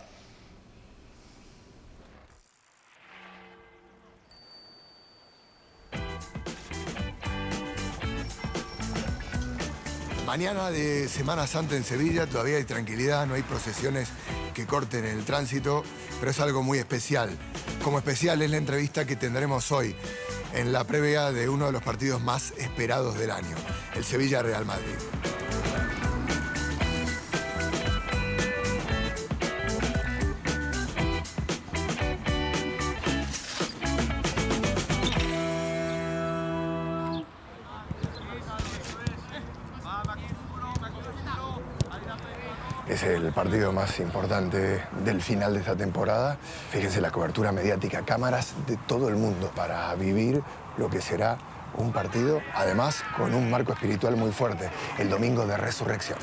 Mañana 10.27 10.73
de 10.73 11.07
Semana 11.07 11.47
Santa 11.47 11.77
en 11.77 11.85
Sevilla 11.85 12.27
todavía 12.27 12.57
hay 12.57 12.65
tranquilidad, 12.65 13.27
no 13.27 13.35
hay 13.35 13.43
procesiones 13.43 14.09
que 14.55 14.67
corten 14.67 15.05
el 15.05 15.25
tránsito, 15.25 15.85
pero 16.19 16.33
es 16.33 16.41
algo 16.41 16.65
muy 16.65 16.79
especial. 16.79 17.31
Como 17.85 17.99
especial 17.99 18.43
es 18.43 18.51
la 18.51 18.57
entrevista 18.57 19.07
que 19.07 19.15
tendremos 19.15 19.71
hoy 19.71 19.95
en 20.53 20.73
la 20.73 20.83
previa 20.83 21.31
de 21.31 21.49
uno 21.49 21.67
de 21.67 21.73
los 21.73 21.83
partidos 21.83 22.21
más 22.21 22.53
esperados 22.59 23.17
del 23.17 23.31
año, 23.31 23.57
el 23.95 24.05
Sevilla 24.05 24.43
Real 24.43 24.67
Madrid. 24.67 25.36
Partido 43.37 43.71
más 43.71 44.01
importante 44.01 44.83
del 45.05 45.21
final 45.21 45.53
de 45.53 45.61
esta 45.61 45.77
temporada. 45.77 46.39
Fíjense 46.71 47.03
la 47.03 47.11
cobertura 47.11 47.53
mediática, 47.53 48.03
cámaras 48.03 48.55
de 48.67 48.79
todo 48.79 49.11
el 49.11 49.17
mundo 49.17 49.53
para 49.55 49.95
vivir 49.95 50.43
lo 50.79 50.89
que 50.89 51.03
será 51.03 51.37
un 51.77 51.93
partido, 51.93 52.41
además 52.55 53.05
con 53.15 53.35
un 53.35 53.51
marco 53.51 53.75
espiritual 53.75 54.17
muy 54.17 54.33
fuerte, 54.33 54.71
el 54.99 55.11
domingo 55.11 55.47
de 55.47 55.59
resurrección. 55.59 56.19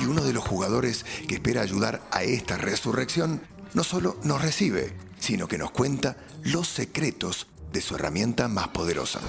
Y 0.00 0.06
uno 0.06 0.22
de 0.22 0.32
los 0.32 0.42
jugadores 0.42 1.04
que 1.28 1.34
espera 1.34 1.60
ayudar 1.60 2.00
a 2.10 2.22
esta 2.22 2.56
resurrección 2.56 3.42
no 3.74 3.84
solo 3.84 4.16
nos 4.22 4.40
recibe, 4.40 4.94
sino 5.18 5.46
que 5.48 5.58
nos 5.58 5.70
cuenta 5.70 6.16
los 6.44 6.66
secretos 6.66 7.46
de 7.72 7.82
su 7.82 7.94
herramienta 7.94 8.48
más 8.48 8.68
poderosa. 8.68 9.20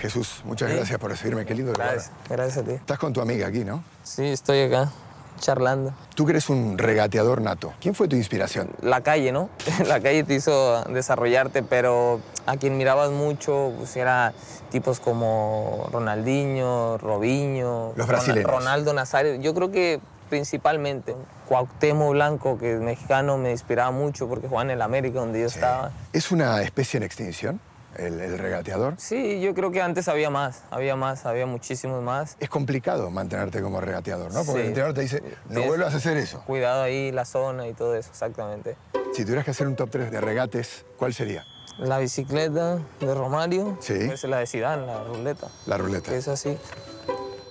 Jesús, 0.00 0.40
muchas 0.44 0.70
gracias 0.70 0.98
por 0.98 1.10
recibirme, 1.10 1.44
qué 1.44 1.54
lindo. 1.54 1.74
Gracias, 1.74 2.10
gracias 2.26 2.64
a 2.64 2.66
ti. 2.66 2.72
Estás 2.72 2.98
con 2.98 3.12
tu 3.12 3.20
amiga 3.20 3.48
aquí, 3.48 3.64
¿no? 3.64 3.84
Sí, 4.02 4.24
estoy 4.24 4.60
acá, 4.62 4.90
charlando. 5.36 5.92
Tú 6.14 6.24
que 6.26 6.32
eres 6.32 6.48
un 6.48 6.78
regateador 6.78 7.40
nato. 7.40 7.72
¿Quién 7.80 7.94
fue 7.94 8.08
tu 8.08 8.16
inspiración? 8.16 8.70
La 8.82 9.02
calle, 9.02 9.32
¿no? 9.32 9.48
La 9.86 10.00
calle 10.00 10.24
te 10.24 10.34
hizo 10.34 10.82
desarrollarte, 10.84 11.62
pero 11.62 12.20
a 12.46 12.56
quien 12.56 12.76
mirabas 12.76 13.10
mucho 13.10 13.72
pues 13.76 13.96
era 13.96 14.32
tipos 14.70 15.00
como 15.00 15.88
Ronaldinho, 15.92 16.98
Robinho, 16.98 17.92
Los 17.96 18.06
brasileños. 18.06 18.50
Ronaldo 18.50 18.92
Nazario. 18.92 19.36
Yo 19.36 19.54
creo 19.54 19.70
que 19.70 20.00
principalmente 20.28 21.14
Cuauhtémoc 21.48 22.12
Blanco, 22.12 22.58
que 22.58 22.74
es 22.74 22.80
mexicano, 22.80 23.38
me 23.38 23.50
inspiraba 23.50 23.90
mucho 23.90 24.28
porque 24.28 24.48
jugaba 24.48 24.64
en 24.64 24.70
el 24.70 24.82
América 24.82 25.20
donde 25.20 25.40
yo 25.40 25.46
estaba. 25.46 25.92
¿Es 26.12 26.30
una 26.32 26.62
especie 26.62 26.98
en 26.98 27.04
extinción, 27.04 27.60
el, 27.98 28.20
el 28.20 28.38
regateador? 28.38 28.94
Sí, 28.98 29.40
yo 29.40 29.54
creo 29.54 29.70
que 29.70 29.80
antes 29.82 30.08
había 30.08 30.30
más, 30.30 30.62
había 30.70 30.96
más, 30.96 31.26
había 31.26 31.46
muchísimos 31.46 32.02
más. 32.02 32.36
Es 32.40 32.48
complicado 32.48 33.10
mantenerte 33.10 33.60
como 33.62 33.80
regateador, 33.80 34.32
¿no? 34.32 34.44
Porque 34.44 34.52
Sí. 34.52 34.58
el 34.60 34.66
entrenador 34.68 34.94
te 34.94 35.00
dice, 35.02 35.22
no 35.48 35.62
vuelvas 35.62 35.94
a 35.94 35.96
hacer 35.98 36.16
eso. 36.16 36.42
Cuidado 36.46 36.82
ahí, 36.82 37.12
la 37.12 37.24
zona 37.24 37.66
y 37.68 37.72
todo 37.74 37.94
eso, 37.94 38.10
exactamente. 38.10 38.76
Si 39.14 39.22
tuvieras 39.24 39.44
que 39.44 39.50
hacer 39.52 39.66
un 39.66 39.76
top 39.76 39.90
3 39.90 40.10
de 40.10 40.20
regates, 40.20 40.84
¿cuál 40.98 41.14
sería? 41.14 41.44
La 41.78 41.98
bicicleta 41.98 42.78
de 43.00 43.14
Romario, 43.14 43.76
Sí. 43.80 43.94
es 43.94 44.24
la 44.24 44.38
de 44.38 44.46
Zidane, 44.46 44.86
la 44.86 45.04
ruleta, 45.04 45.48
La 45.66 45.76
ruleta. 45.76 46.10
que 46.10 46.16
es 46.18 46.28
así. 46.28 46.56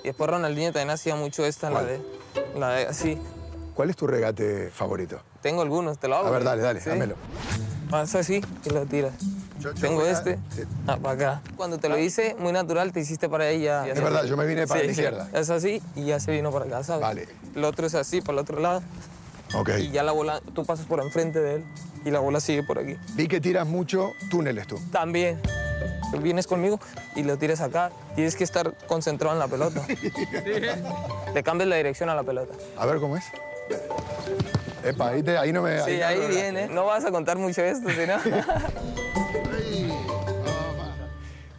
Y 0.03 0.07
después 0.07 0.29
Ronaldinho 0.29 0.71
también 0.71 0.89
hacía 0.91 1.15
mucho 1.15 1.45
esta, 1.45 1.69
la 1.69 1.83
de, 1.83 1.99
la 2.57 2.69
de 2.71 2.87
así. 2.87 3.19
¿Cuál 3.75 3.89
es 3.89 3.95
tu 3.95 4.07
regate 4.07 4.69
favorito? 4.69 5.19
Tengo 5.41 5.61
algunos, 5.61 5.99
te 5.99 6.07
lo 6.07 6.15
hago. 6.15 6.27
A 6.27 6.31
ver, 6.31 6.43
dale, 6.43 6.61
dale, 6.61 6.79
dámelo. 6.79 7.15
Haz 7.91 8.15
así 8.15 8.41
y 8.63 8.69
lo 8.69 8.85
tiras. 8.85 9.13
Yo- 9.65 9.73
yo 9.73 9.81
Tengo 9.81 10.01
a- 10.01 10.09
este, 10.11 10.37
Sí. 10.55 10.63
ah, 10.87 10.97
para 10.97 11.13
acá. 11.15 11.41
Cuando 11.57 11.77
te 11.77 11.89
lo 11.89 11.97
hice 11.97 12.35
muy 12.39 12.51
natural, 12.53 12.91
te 12.91 12.99
hiciste 12.99 13.27
para 13.29 13.45
ahí 13.45 13.63
ya. 13.63 13.87
Es 13.87 13.99
verdad, 14.01 14.23
yo 14.25 14.37
me 14.37 14.45
vine 14.45 14.67
para 14.67 14.83
la 14.83 14.91
izquierda. 14.91 15.29
Es 15.33 15.49
así 15.49 15.81
y 15.95 16.05
ya 16.05 16.19
se 16.19 16.31
vino 16.31 16.51
para 16.51 16.65
acá, 16.65 16.83
¿sabes? 16.83 17.01
Vale. 17.01 17.27
El 17.55 17.63
otro 17.63 17.87
es 17.87 17.95
así, 17.95 18.21
para 18.21 18.33
el 18.33 18.39
otro 18.39 18.59
lado. 18.59 18.83
Ok. 19.55 19.69
Y 19.79 19.89
ya 19.91 20.03
la 20.03 20.11
bola, 20.11 20.41
tú 20.53 20.65
pasas 20.65 20.85
por 20.85 21.01
enfrente 21.01 21.39
de 21.39 21.55
él 21.55 21.63
y 22.03 22.11
la 22.11 22.19
bola 22.19 22.39
sigue 22.39 22.63
por 22.63 22.79
aquí. 22.79 22.97
Vi 23.15 23.27
que 23.27 23.39
tiras 23.41 23.65
mucho 23.67 24.11
túneles 24.29 24.67
tú. 24.67 24.77
También. 24.91 25.39
Vienes 26.21 26.47
conmigo 26.47 26.79
y 27.15 27.23
lo 27.23 27.37
tires 27.37 27.59
acá. 27.61 27.91
Tienes 28.15 28.35
que 28.35 28.43
estar 28.43 28.73
concentrado 28.87 29.33
en 29.33 29.39
la 29.39 29.47
pelota. 29.47 29.81
Le 31.33 31.43
cambias 31.43 31.67
la 31.67 31.75
dirección 31.75 32.09
a 32.09 32.15
la 32.15 32.23
pelota. 32.23 32.53
A 32.77 32.85
ver 32.85 32.99
cómo 32.99 33.17
es. 33.17 33.25
Epa, 34.83 35.09
ahí, 35.09 35.23
te- 35.23 35.37
ahí 35.37 35.51
no 35.51 35.61
me... 35.63 35.81
Sí, 35.83 36.01
ahí 36.01 36.19
me- 36.19 36.27
viene. 36.27 36.67
No 36.67 36.85
vas 36.85 37.03
a 37.05 37.11
contar 37.11 37.37
mucho 37.37 37.61
esto, 37.63 37.89
si 37.89 38.05
no. 38.07 38.15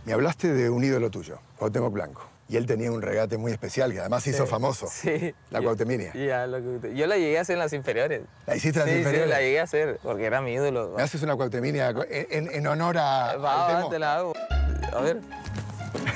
Me 0.06 0.12
hablaste 0.12 0.52
de 0.54 0.70
un 0.70 0.82
ídolo 0.84 1.10
tuyo, 1.10 1.38
Cuauhtémoc 1.58 1.92
Blanco. 1.92 2.24
Y 2.48 2.56
él 2.56 2.64
tenía 2.64 2.92
un 2.92 3.02
regate 3.02 3.36
muy 3.38 3.50
especial 3.50 3.92
que 3.92 3.98
además 3.98 4.22
se 4.22 4.30
hizo 4.30 4.46
famoso. 4.46 4.86
Sí. 4.88 5.34
La 5.50 5.60
Cuauhteminia. 5.60 6.12
Ya, 6.14 6.46
Yo 6.94 7.06
la 7.08 7.16
llegué 7.16 7.38
a 7.38 7.40
hacer 7.40 7.54
en 7.54 7.58
las 7.58 7.72
inferiores. 7.72 8.22
¿La 8.46 8.54
hiciste 8.54 8.78
en 8.78 8.86
las 8.86 8.92
Sí, 8.94 8.98
inferiores? 9.00 9.26
Sí, 9.26 9.30
la 9.34 9.40
llegué 9.40 9.58
a 9.60 9.62
hacer 9.64 9.98
porque 10.00 10.24
era 10.26 10.40
mi 10.40 10.52
ídolo. 10.52 10.94
¿Me 10.96 11.02
haces 11.02 11.20
una 11.24 11.34
Cuauhteminia 11.34 11.90
en, 12.08 12.48
en- 12.52 12.66
honor 12.68 12.98
a... 12.98 13.36
Va, 13.36 13.82
va, 13.82 13.90
te 13.90 13.98
la 13.98 14.14
hago. 14.16 14.32
A 14.92 15.00
ver. 15.00 15.20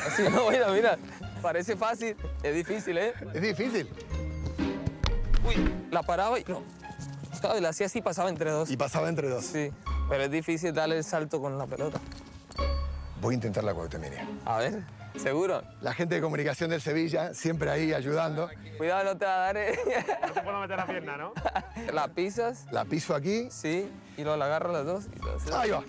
Así, 0.07 0.23
no, 0.23 0.49
mira, 0.51 0.69
mira. 0.71 0.97
Parece 1.43 1.75
fácil, 1.75 2.15
es 2.45 2.55
difícil, 2.55 2.97
¿eh? 2.97 3.13
Es 3.35 3.43
difícil. 3.43 3.91
Uy, 5.45 5.75
la 5.91 6.03
paraba 6.05 6.39
y 6.39 6.45
no. 6.47 6.63
¿Sabes? 7.41 7.61
La 7.61 7.71
hacía 7.71 7.87
así, 7.87 8.03
pasaba 8.03 8.29
entre 8.31 8.51
dos. 8.53 8.71
Y 8.71 8.77
pasaba 8.77 9.09
entre 9.09 9.29
dos. 9.29 9.47
Sí, 9.47 9.73
pero 10.09 10.23
es 10.25 10.31
difícil 10.31 10.73
darle 10.75 10.99
el 10.99 11.03
salto 11.05 11.41
con 11.41 11.59
la 11.59 11.67
pelota. 11.67 11.99
Voy 13.21 13.35
a 13.35 13.37
intentar 13.37 13.65
la 13.65 13.75
Cuauhteminia. 13.75 14.27
A 14.45 14.59
ver, 14.59 14.83
seguro. 15.17 15.63
La 15.81 15.93
gente 15.95 16.15
de 16.15 16.21
comunicación 16.21 16.71
del 16.71 16.81
Sevilla, 16.81 17.35
siempre 17.35 17.71
ahí 17.71 17.93
ayudando. 17.93 18.49
Cuidado, 18.79 19.05
no 19.13 19.19
te 19.19 19.25
va 19.27 19.35
a 19.35 19.39
dar. 19.39 19.57
¿eh? 19.57 19.79
No 20.27 20.33
te 20.33 20.41
puedo 20.43 20.61
meter 20.61 20.77
la 20.77 20.87
pierna, 20.87 21.17
¿no? 21.17 21.33
La 21.93 22.09
pisas, 22.09 22.67
La 22.71 22.85
piso 22.85 23.15
aquí. 23.15 23.49
sí, 23.51 23.91
y 24.17 24.23
luego 24.23 24.37
la 24.37 24.47
agarras 24.47 24.73
las 24.73 24.87
dos. 24.87 25.05
Y. 25.07 25.53
Ahí 25.55 25.71
va. 25.71 25.83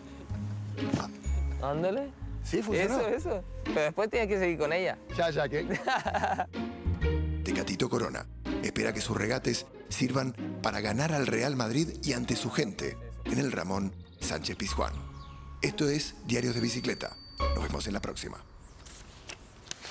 Ándale. 1.61 2.09
Sí, 2.43 2.61
funcionó. 2.63 2.99
Eso, 2.99 3.07
eso. 3.07 3.43
Pero 3.65 3.81
después 3.81 4.09
tienes 4.09 4.27
que 4.27 4.39
seguir 4.39 4.57
con 4.57 4.73
ella. 4.73 4.97
Ya, 5.15 5.29
ya, 5.29 5.47
que... 5.47 5.63
Tecatito 7.43 7.89
Corona 7.89 8.25
espera 8.63 8.93
que 8.93 9.01
sus 9.01 9.17
regates 9.17 9.65
sirvan 9.89 10.33
para 10.61 10.81
ganar 10.81 11.13
al 11.13 11.27
Real 11.27 11.55
Madrid 11.55 11.89
y 12.03 12.13
ante 12.13 12.35
su 12.35 12.49
gente 12.49 12.97
en 13.25 13.39
el 13.39 13.51
Ramón 13.51 13.93
Sánchez 14.19 14.55
Pizjuán. 14.55 14.93
Esto 15.61 15.87
es 15.89 16.15
Diarios 16.25 16.55
de 16.55 16.61
Bicicleta. 16.61 17.15
Nos 17.55 17.63
vemos 17.63 17.87
en 17.87 17.93
la 17.93 17.99
próxima. 17.99 18.37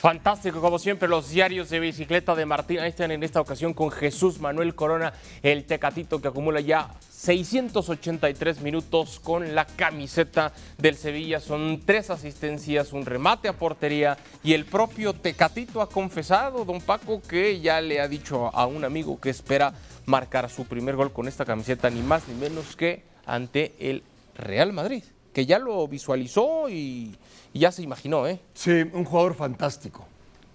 Fantástico, 0.00 0.62
como 0.62 0.78
siempre, 0.78 1.10
los 1.10 1.28
diarios 1.28 1.68
de 1.68 1.78
bicicleta 1.78 2.34
de 2.34 2.46
Martín 2.46 2.78
Einstein 2.78 3.10
en 3.10 3.22
esta 3.22 3.38
ocasión 3.38 3.74
con 3.74 3.90
Jesús 3.90 4.40
Manuel 4.40 4.74
Corona, 4.74 5.12
el 5.42 5.66
tecatito 5.66 6.22
que 6.22 6.28
acumula 6.28 6.60
ya 6.60 6.88
683 7.10 8.62
minutos 8.62 9.20
con 9.20 9.54
la 9.54 9.66
camiseta 9.66 10.54
del 10.78 10.96
Sevilla. 10.96 11.38
Son 11.38 11.82
tres 11.84 12.08
asistencias, 12.08 12.94
un 12.94 13.04
remate 13.04 13.48
a 13.48 13.52
portería 13.52 14.16
y 14.42 14.54
el 14.54 14.64
propio 14.64 15.12
tecatito 15.12 15.82
ha 15.82 15.90
confesado, 15.90 16.64
don 16.64 16.80
Paco, 16.80 17.20
que 17.20 17.60
ya 17.60 17.82
le 17.82 18.00
ha 18.00 18.08
dicho 18.08 18.48
a 18.56 18.64
un 18.64 18.86
amigo 18.86 19.20
que 19.20 19.28
espera 19.28 19.74
marcar 20.06 20.48
su 20.48 20.64
primer 20.64 20.96
gol 20.96 21.12
con 21.12 21.28
esta 21.28 21.44
camiseta, 21.44 21.90
ni 21.90 22.00
más 22.00 22.26
ni 22.26 22.36
menos 22.36 22.74
que 22.74 23.02
ante 23.26 23.74
el 23.78 24.02
Real 24.34 24.72
Madrid, 24.72 25.04
que 25.32 25.46
ya 25.46 25.58
lo 25.58 25.86
visualizó 25.86 26.68
y, 26.68 27.16
y 27.52 27.58
ya 27.60 27.72
se 27.72 27.82
imaginó, 27.82 28.26
¿eh? 28.26 28.40
Sí, 28.54 28.82
un 28.92 29.04
jugador 29.04 29.34
fantástico. 29.34 30.06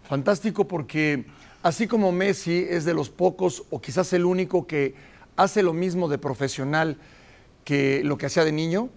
Fantástico 0.08 0.68
porque 0.68 1.26
así 1.64 1.88
como 1.88 2.12
Messi 2.12 2.66
es 2.70 2.86
de 2.86 2.94
los 2.94 3.10
pocos 3.10 3.64
o 3.70 3.82
quizás 3.82 4.14
el 4.14 4.26
único 4.26 4.68
que 4.68 4.96
hace 5.36 5.64
lo 5.64 5.74
mismo 5.74 6.08
de 6.08 6.18
profesional 6.18 6.98
que 7.64 8.04
lo 8.04 8.18
que 8.18 8.28
hacía 8.28 8.46
de 8.46 8.52
niño, 8.52 8.90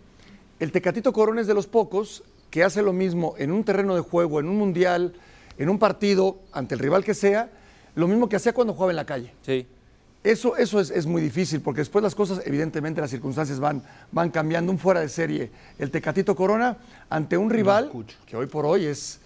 el 0.61 0.73
Tecatito 0.73 1.13
Corona 1.13 1.41
es 1.41 1.47
de 1.47 1.55
los 1.55 1.67
pocos 1.67 2.23
que 2.51 2.65
hace 2.65 2.83
lo 2.83 2.93
mismo 2.93 3.35
en 3.39 3.53
un 3.53 3.65
terreno 3.65 3.95
de 3.95 4.01
juego, 4.01 4.41
en 4.41 4.49
un 4.49 4.59
mundial, 4.59 5.15
en 5.57 5.69
un 5.69 5.79
partido, 5.79 6.39
ante 6.53 6.75
el 6.75 6.81
rival 6.81 7.05
que 7.05 7.15
sea, 7.15 7.51
lo 7.95 8.07
mismo 8.09 8.29
que 8.29 8.37
hacía 8.37 8.53
cuando 8.53 8.75
jugaba 8.75 8.93
en 8.93 8.97
la 8.97 9.07
calle. 9.07 9.33
Sí. 9.43 9.67
Eso, 10.25 10.57
eso 10.57 10.81
es, 10.81 10.91
es 10.91 11.07
muy 11.07 11.23
difícil, 11.23 11.61
porque 11.61 11.81
después 11.81 12.03
las 12.03 12.15
cosas, 12.15 12.43
evidentemente, 12.45 13.01
las 13.01 13.11
circunstancias 13.11 13.61
van, 13.61 13.83
van 14.11 14.31
cambiando. 14.31 14.73
Un 14.73 14.79
fuera 14.79 15.01
de 15.01 15.09
serie, 15.09 15.51
el 15.79 15.91
Tecatito 15.91 16.35
Corona, 16.35 16.77
ante 17.09 17.37
un 17.37 17.51
rival 17.51 17.91
que 18.27 18.37
hoy 18.37 18.47
por 18.47 18.67
hoy 18.67 18.85
es 18.87 19.21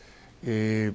eh, 0.45 0.93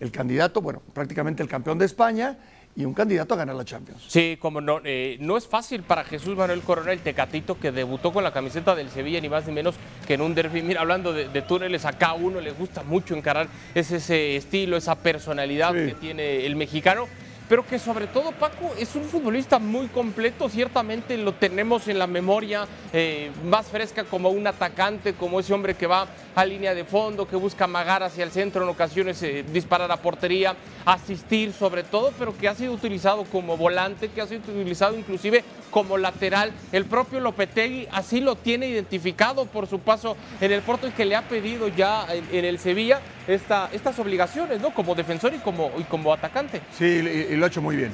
el 0.00 0.10
candidato, 0.12 0.60
bueno, 0.62 0.80
prácticamente 0.92 1.42
el 1.42 1.48
campeón 1.48 1.78
de 1.78 1.84
España 1.86 2.38
y 2.76 2.84
un 2.84 2.94
candidato 2.94 3.34
a 3.34 3.36
ganar 3.36 3.54
la 3.56 3.64
Champions. 3.64 4.04
Sí, 4.08 4.36
como 4.40 4.60
no, 4.60 4.80
eh, 4.84 5.16
no 5.20 5.36
es 5.36 5.46
fácil 5.46 5.82
para 5.82 6.04
Jesús 6.04 6.36
Manuel 6.36 6.60
Corona 6.62 6.92
el 6.92 7.00
Tecatito 7.00 7.58
que 7.58 7.70
debutó 7.70 8.12
con 8.12 8.24
la 8.24 8.32
camiseta 8.32 8.74
del 8.74 8.88
Sevilla 8.90 9.20
ni 9.20 9.28
más 9.28 9.46
ni 9.46 9.52
menos 9.52 9.74
que 10.06 10.14
en 10.14 10.22
un 10.22 10.34
derby. 10.34 10.62
Mira, 10.62 10.80
hablando 10.80 11.12
de, 11.12 11.28
de 11.28 11.42
túneles, 11.42 11.84
a 11.84 11.92
cada 11.92 12.14
uno 12.14 12.40
le 12.40 12.50
gusta 12.52 12.82
mucho 12.82 13.14
encarar 13.14 13.46
es 13.74 13.90
ese 13.92 14.36
estilo, 14.36 14.76
esa 14.76 14.96
personalidad 14.96 15.72
Sí. 15.72 15.86
que 15.86 15.94
tiene 15.94 16.46
el 16.46 16.56
mexicano. 16.56 17.06
Pero 17.48 17.66
que 17.66 17.78
sobre 17.78 18.06
todo 18.06 18.32
Paco 18.32 18.72
es 18.78 18.94
un 18.94 19.04
futbolista 19.04 19.58
muy 19.58 19.88
completo, 19.88 20.48
ciertamente 20.48 21.16
lo 21.16 21.34
tenemos 21.34 21.88
en 21.88 21.98
la 21.98 22.06
memoria 22.06 22.66
eh, 22.92 23.30
más 23.44 23.66
fresca 23.66 24.04
como 24.04 24.30
un 24.30 24.46
atacante, 24.46 25.14
como 25.14 25.40
ese 25.40 25.52
hombre 25.52 25.74
que 25.74 25.86
va 25.86 26.06
a 26.34 26.44
línea 26.44 26.74
de 26.74 26.84
fondo, 26.84 27.28
que 27.28 27.36
busca 27.36 27.64
amagar 27.64 28.02
hacia 28.02 28.24
el 28.24 28.30
centro, 28.30 28.62
en 28.62 28.68
ocasiones 28.68 29.22
eh, 29.22 29.44
disparar 29.52 29.90
a 29.92 29.96
portería, 29.98 30.56
asistir 30.84 31.52
sobre 31.52 31.82
todo, 31.82 32.12
pero 32.18 32.36
que 32.36 32.48
ha 32.48 32.54
sido 32.54 32.72
utilizado 32.72 33.24
como 33.24 33.56
volante, 33.56 34.08
que 34.08 34.20
ha 34.20 34.26
sido 34.26 34.40
utilizado 34.40 34.98
inclusive 34.98 35.44
como 35.74 35.98
lateral. 35.98 36.52
El 36.70 36.84
propio 36.84 37.18
Lopetegui 37.18 37.88
así 37.90 38.20
lo 38.20 38.36
tiene 38.36 38.68
identificado 38.68 39.46
por 39.46 39.66
su 39.66 39.80
paso 39.80 40.16
en 40.40 40.52
el 40.52 40.62
Porto 40.62 40.86
y 40.86 40.92
que 40.92 41.04
le 41.04 41.16
ha 41.16 41.22
pedido 41.22 41.66
ya 41.66 42.06
en, 42.12 42.44
el 42.44 42.60
Sevilla 42.60 43.00
esta, 43.26 43.68
estas 43.72 43.98
obligaciones, 43.98 44.60
¿no? 44.60 44.72
Como 44.72 44.94
defensor 44.94 45.34
y 45.34 45.38
como, 45.38 45.72
y 45.76 45.82
como 45.82 46.12
atacante. 46.12 46.62
Sí, 46.78 46.84
y, 46.84 47.34
lo 47.34 47.44
ha 47.44 47.48
hecho 47.48 47.60
muy 47.60 47.74
bien. 47.74 47.92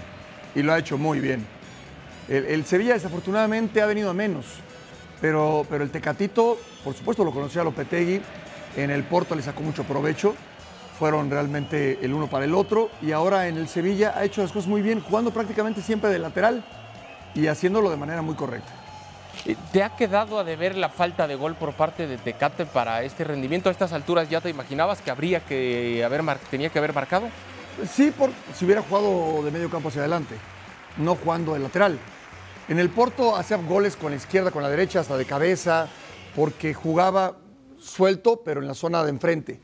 Y 0.55 0.61
lo 0.61 0.75
ha 0.75 0.79
hecho 0.79 0.99
muy 0.99 1.21
bien. 1.21 1.47
El, 2.29 2.67
Sevilla 2.67 2.93
desafortunadamente 2.93 3.81
ha 3.81 3.87
venido 3.87 4.11
a 4.11 4.15
menos. 4.15 4.45
Pero, 5.23 5.67
pero 5.71 5.83
el 5.83 5.91
Tecatito, 5.91 6.59
por 6.85 6.93
supuesto, 6.93 7.25
lo 7.25 7.33
conocía 7.33 7.65
Lopetegui. 7.65 8.21
En 8.77 8.91
el 8.91 9.05
Porto 9.05 9.35
le 9.35 9.41
sacó 9.41 9.63
mucho 9.63 9.85
provecho. 9.85 10.35
Fueron 10.99 11.31
realmente 11.31 11.99
el 12.03 12.13
uno 12.13 12.27
para 12.27 12.45
el 12.45 12.55
otro. 12.55 12.91
Y 13.01 13.13
ahora 13.13 13.49
en 13.49 13.57
el 13.57 13.69
Sevilla 13.69 14.13
ha 14.15 14.25
hecho 14.25 14.43
las 14.43 14.53
cosas 14.53 14.69
muy 14.69 14.83
bien, 14.83 15.01
jugando 15.01 15.31
prácticamente 15.31 15.81
siempre 15.81 16.11
de 16.11 16.19
lateral 16.19 16.63
y 17.35 17.47
haciéndolo 17.47 17.91
de 17.91 17.97
manera 17.97 18.23
muy 18.23 18.35
correcta. 18.35 18.73
Eh, 19.47 19.57
¿Te 19.73 19.83
ha 19.83 19.97
quedado 19.97 20.39
a 20.39 20.45
deber 20.45 20.77
la 20.77 20.89
falta 20.89 21.27
de 21.27 21.35
gol 21.35 21.55
por 21.55 21.73
parte 21.73 22.07
de 22.07 22.19
Tecate 22.19 22.67
para 22.67 23.03
este 23.03 23.25
rendimiento? 23.25 23.69
A 23.69 23.73
estas 23.73 23.93
alturas 23.93 24.29
ya 24.29 24.41
te 24.41 24.51
imaginabas 24.51 25.01
que 25.01 25.11
habría 25.11 25.41
que 25.41 26.05
haber 26.05 26.23
tenía 26.51 26.71
que 26.71 26.79
haber 26.79 26.93
marcado. 26.93 27.29
Sí, 27.91 28.11
por, 28.11 28.31
si 28.55 28.65
hubiera 28.65 28.83
jugado 28.83 29.43
de 29.43 29.51
medio 29.51 29.71
campo 29.71 29.89
hacia 29.89 30.03
adelante, 30.03 30.35
no 30.99 31.15
jugando 31.15 31.55
de 31.55 31.61
lateral. 31.61 31.99
En 32.69 32.79
el 32.79 32.91
Porto 32.91 33.37
hacía 33.37 33.57
goles 33.57 33.97
con 33.97 34.11
la 34.11 34.17
izquierda, 34.17 34.51
con 34.51 34.63
la 34.63 34.69
derecha, 34.69 35.01
hasta 35.01 35.17
de 35.17 35.25
cabeza, 35.25 35.89
porque 36.37 36.75
jugaba 36.75 37.37
suelto, 37.79 38.43
pero 38.45 38.61
en 38.61 38.69
la 38.69 38.75
zona 38.75 39.03
de 39.03 39.11
enfrente. 39.11 39.61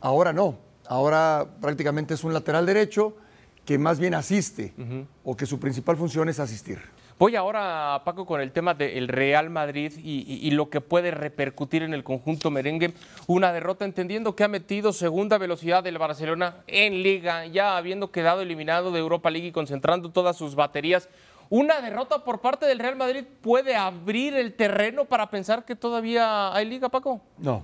Ahora 0.00 0.32
no, 0.32 0.58
ahora 0.88 1.46
prácticamente 1.60 2.14
es 2.14 2.24
un 2.24 2.32
lateral 2.32 2.66
derecho 2.66 3.16
que 3.64 3.78
más 3.78 3.98
bien 4.00 4.14
asiste 4.14 4.74
o 5.22 5.36
que 5.36 5.46
su 5.46 5.60
principal 5.60 5.96
función 5.96 6.28
es 6.28 6.40
asistir. 6.40 6.80
Voy 7.20 7.36
ahora, 7.36 8.00
Paco, 8.02 8.24
con 8.24 8.40
el 8.40 8.50
tema 8.50 8.72
del 8.72 9.06
Real 9.06 9.50
Madrid 9.50 9.92
y, 10.02 10.50
lo 10.52 10.70
que 10.70 10.80
puede 10.80 11.10
repercutir 11.10 11.82
en 11.82 11.92
el 11.92 12.02
conjunto 12.02 12.50
merengue. 12.50 12.94
Una 13.26 13.52
derrota 13.52 13.84
entendiendo 13.84 14.34
que 14.34 14.42
ha 14.42 14.48
metido 14.48 14.94
segunda 14.94 15.36
velocidad 15.36 15.84
del 15.84 15.98
Barcelona 15.98 16.64
en 16.66 17.02
liga, 17.02 17.44
ya 17.44 17.76
habiendo 17.76 18.10
quedado 18.10 18.40
eliminado 18.40 18.90
de 18.90 19.00
Europa 19.00 19.30
League 19.30 19.48
y 19.48 19.52
concentrando 19.52 20.08
todas 20.08 20.34
sus 20.34 20.54
baterías. 20.54 21.10
¿Una 21.50 21.82
derrota 21.82 22.24
por 22.24 22.40
parte 22.40 22.64
del 22.64 22.78
Real 22.78 22.96
Madrid 22.96 23.24
puede 23.42 23.76
abrir 23.76 24.34
el 24.34 24.54
terreno 24.54 25.04
para 25.04 25.28
pensar 25.28 25.66
que 25.66 25.76
todavía 25.76 26.54
hay 26.54 26.64
liga, 26.64 26.88
Paco? 26.88 27.20
No, 27.36 27.62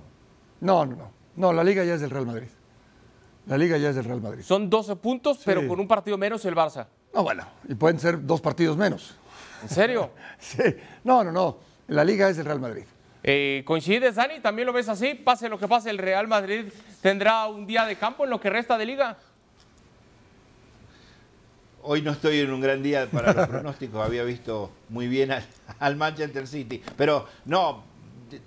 no, 0.61 0.85
no, 0.85 0.95
no. 0.95 1.11
No, 1.35 1.51
la 1.51 1.63
liga 1.63 1.83
ya 1.83 1.95
es 1.95 2.01
del 2.01 2.11
Real 2.11 2.27
Madrid. 2.27 2.49
La 3.47 3.57
liga 3.57 3.75
ya 3.79 3.89
es 3.89 3.95
del 3.95 4.05
Real 4.05 4.21
Madrid. 4.21 4.43
Son 4.43 4.69
12 4.69 4.97
puntos, 4.97 5.39
pero 5.43 5.67
con 5.67 5.79
un 5.79 5.87
partido 5.87 6.15
menos 6.15 6.45
el 6.45 6.53
Barça. 6.53 6.85
No, 7.11 7.23
bueno, 7.23 7.43
y 7.67 7.73
pueden 7.73 7.99
ser 7.99 8.23
dos 8.23 8.39
partidos 8.39 8.77
menos. 8.77 9.17
¿En 9.63 9.69
serio? 9.69 10.11
sí. 10.39 10.63
No, 11.03 11.23
no, 11.23 11.31
no. 11.31 11.57
La 11.87 12.03
liga 12.03 12.29
es 12.29 12.37
del 12.37 12.45
Real 12.45 12.59
Madrid. 12.59 12.83
Eh, 13.23 13.63
¿Coincides, 13.65 14.15
Dani? 14.15 14.39
¿También 14.39 14.65
lo 14.65 14.73
ves 14.73 14.89
así? 14.89 15.13
Pase 15.13 15.49
lo 15.49 15.57
que 15.57 15.67
pase, 15.67 15.89
el 15.89 15.97
Real 15.97 16.27
Madrid 16.27 16.65
tendrá 17.01 17.47
un 17.47 17.65
día 17.65 17.85
de 17.85 17.95
campo 17.95 18.23
en 18.23 18.29
lo 18.29 18.39
que 18.39 18.49
resta 18.49 18.77
de 18.77 18.85
liga. 18.85 19.17
Hoy 21.81 22.01
no 22.01 22.11
estoy 22.11 22.39
en 22.39 22.51
un 22.51 22.61
gran 22.61 22.83
día 22.83 23.07
para 23.09 23.33
los 23.33 23.47
pronósticos. 23.47 24.01
Había 24.05 24.23
visto 24.23 24.71
muy 24.89 25.07
bien 25.07 25.31
al 25.79 25.95
Manchester 25.95 26.47
City. 26.47 26.81
Pero 26.95 27.27
no, 27.45 27.83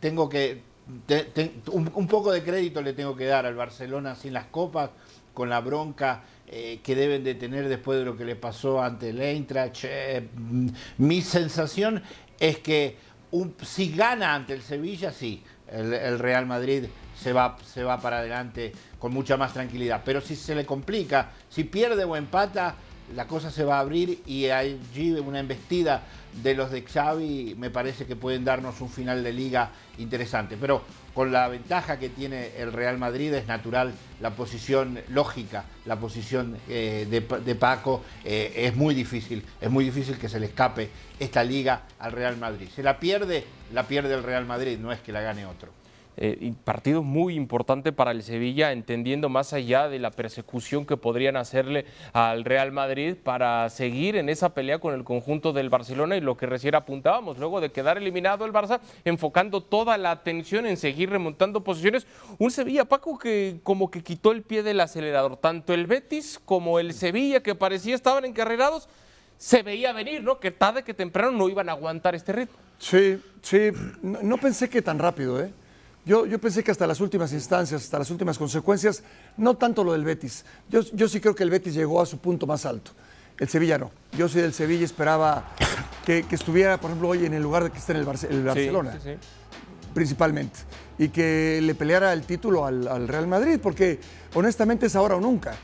tengo 0.01 0.29
que 0.29 0.62
un, 1.73 2.07
poco 2.09 2.33
de 2.33 2.42
crédito 2.42 2.83
le 2.83 2.92
tengo 2.92 3.16
que 3.16 3.27
dar 3.27 3.46
al 3.46 3.55
Barcelona 3.55 4.14
sin 4.14 4.33
las 4.33 4.46
copas, 4.46 4.90
con 5.35 5.49
la 5.49 5.61
bronca 5.61 6.23
eh, 6.52 6.80
que 6.82 6.96
deben 6.96 7.22
de 7.22 7.36
tener 7.36 7.68
después 7.68 8.00
de 8.00 8.04
lo 8.04 8.16
que 8.16 8.24
le 8.24 8.34
pasó 8.34 8.82
ante 8.82 9.10
el 9.10 9.20
Eintracht. 9.20 9.84
Mm, 10.34 10.68
mi 10.98 11.22
sensación 11.22 12.02
es 12.40 12.58
que 12.58 12.96
si 13.62 13.92
gana 13.92 14.34
ante 14.34 14.54
el 14.54 14.62
Sevilla, 14.62 15.12
sí, 15.12 15.44
el, 15.70 16.18
Real 16.18 16.46
Madrid 16.46 16.86
se 17.16 17.32
va, 17.32 17.56
se 17.64 17.84
va 17.84 18.00
para 18.00 18.18
adelante 18.18 18.72
con 18.98 19.12
mucha 19.12 19.36
más 19.36 19.52
tranquilidad. 19.52 20.02
Pero 20.04 20.20
si 20.20 20.34
se 20.34 20.56
le 20.56 20.66
complica, 20.66 21.30
si 21.48 21.62
pierde 21.62 22.02
o 22.02 22.16
empata, 22.16 22.74
la 23.14 23.28
cosa 23.28 23.52
se 23.52 23.64
va 23.64 23.76
a 23.76 23.80
abrir 23.80 24.20
y 24.26 24.48
allí 24.48 25.12
una 25.12 25.38
embestida 25.38 26.02
de 26.42 26.54
los 26.54 26.70
de 26.70 26.82
Xavi 26.82 27.54
me 27.58 27.70
parece 27.70 28.06
que 28.06 28.16
pueden 28.16 28.44
darnos 28.44 28.80
un 28.80 28.88
final 28.88 29.22
de 29.22 29.32
liga 29.32 29.70
interesante. 29.98 30.56
Pero 30.60 30.82
con 31.14 31.32
la 31.32 31.48
ventaja 31.48 31.98
que 31.98 32.08
tiene 32.08 32.56
el 32.56 32.72
Real 32.72 32.98
Madrid 32.98 33.32
es 33.34 33.46
natural 33.46 33.92
la 34.20 34.30
posición 34.30 35.00
lógica, 35.08 35.64
la 35.84 35.98
posición 35.98 36.56
eh, 36.68 37.06
de, 37.08 37.54
Paco 37.54 38.02
eh, 38.24 38.52
es 38.56 38.76
muy 38.76 38.94
difícil, 38.94 39.44
es 39.60 39.70
muy 39.70 39.84
difícil 39.84 40.18
que 40.18 40.28
se 40.28 40.40
le 40.40 40.46
escape 40.46 40.90
esta 41.18 41.42
liga 41.42 41.82
al 41.98 42.12
Real 42.12 42.36
Madrid. 42.36 42.68
Se 42.74 42.82
la 42.82 42.98
pierde, 42.98 43.44
la 43.72 43.86
pierde 43.86 44.14
el 44.14 44.22
Real 44.22 44.46
Madrid, 44.46 44.78
no 44.78 44.92
es 44.92 45.00
que 45.00 45.12
la 45.12 45.20
gane 45.20 45.46
otro. 45.46 45.72
Eh, 46.16 46.53
partido 46.64 47.03
muy 47.03 47.35
importante 47.35 47.92
para 47.92 48.11
el 48.11 48.23
Sevilla, 48.23 48.73
entendiendo 48.73 49.29
más 49.29 49.53
allá 49.53 49.88
de 49.88 49.99
la 49.99 50.11
persecución 50.11 50.85
que 50.85 50.96
podrían 50.96 51.37
hacerle 51.37 51.87
al 52.12 52.44
Real 52.44 52.73
Madrid 52.73 53.14
para 53.14 53.68
seguir 53.70 54.16
en 54.16 54.29
esa 54.29 54.53
pelea 54.53 54.81
con 54.81 54.92
el 54.94 55.05
conjunto 55.05 55.53
del 55.53 55.70
Barcelona 55.70 56.16
y 56.16 56.20
lo 56.20 56.37
que 56.37 56.46
recién 56.46 56.75
apuntábamos, 56.75 57.38
luego 57.38 57.61
de 57.61 57.70
quedar 57.70 57.96
eliminado 57.96 58.44
el 58.44 58.53
Barça, 58.53 58.81
enfocando 59.05 59.62
toda 59.62 59.96
la 59.99 60.11
atención 60.11 60.66
en 60.66 60.77
seguir 60.77 61.11
remontando 61.11 61.64
posiciones. 61.64 62.07
Un 62.38 62.51
Sevilla, 62.51 62.85
Paco, 62.85 63.18
que 63.18 63.61
como 63.62 63.90
que 63.90 64.03
quitó 64.03 64.33
el 64.33 64.42
pie 64.42 64.62
del 64.62 64.81
acelerador, 64.81 65.37
tanto 65.37 65.73
el 65.73 65.87
Betis 65.87 66.40
como 66.44 66.79
el 66.79 66.92
Sevilla, 66.92 67.42
que 67.42 67.55
parecía 67.55 67.94
estaban 67.94 68.25
encarrerados, 68.25 68.88
se 69.38 69.62
veía 69.62 69.92
venir, 69.92 70.23
¿no? 70.23 70.38
Que 70.38 70.51
tarde 70.51 70.83
que 70.83 70.92
temprano 70.92 71.33
no 71.33 71.49
iban 71.49 71.70
a 71.70 71.73
aguantar 71.73 72.14
este 72.14 72.33
ritmo. 72.33 72.57
Sí, 72.79 73.18
sí, 73.40 73.70
no 74.03 74.37
pensé 74.37 74.68
que 74.68 74.83
tan 74.83 74.99
rápido, 74.99 75.40
¿eh? 75.40 75.51
Yo, 76.04 76.26
pensé 76.40 76.64
que 76.64 76.70
hasta 76.70 76.86
las 76.86 77.00
últimas 77.00 77.32
instancias, 77.32 77.82
hasta 77.82 77.98
las 77.98 78.10
últimas 78.10 78.38
consecuencias, 78.38 79.02
no 79.36 79.56
tanto 79.56 79.84
lo 79.84 79.92
del 79.92 80.04
Betis. 80.04 80.44
Yo, 80.68 80.80
yo 80.92 81.08
sí 81.08 81.20
creo 81.20 81.34
que 81.34 81.42
el 81.42 81.50
Betis 81.50 81.74
llegó 81.74 82.00
a 82.00 82.06
su 82.06 82.18
punto 82.18 82.46
más 82.46 82.64
alto. 82.64 82.92
El 83.38 83.48
Sevilla 83.48 83.78
no. 83.78 83.90
Yo 84.16 84.28
sí 84.28 84.40
del 84.40 84.52
Sevilla 84.52 84.84
esperaba 84.84 85.50
que, 86.04 86.24
estuviera, 86.30 86.78
por 86.80 86.90
ejemplo, 86.90 87.08
hoy 87.08 87.26
en 87.26 87.34
el 87.34 87.42
lugar 87.42 87.64
de 87.64 87.70
que 87.70 87.78
está 87.78 87.92
en 87.92 87.98
el, 87.98 88.04
Barcelona. 88.04 88.98
Principalmente. 89.94 90.60
Y 90.98 91.08
que 91.08 91.60
le 91.62 91.74
peleara 91.74 92.12
el 92.12 92.22
título 92.22 92.64
al, 92.64 92.86
al 92.88 93.08
Real 93.08 93.26
Madrid, 93.26 93.58
porque 93.62 93.98
honestamente 94.34 94.86
es 94.86 94.96
ahora 94.96 95.16
o 95.16 95.20
nunca. 95.20 95.54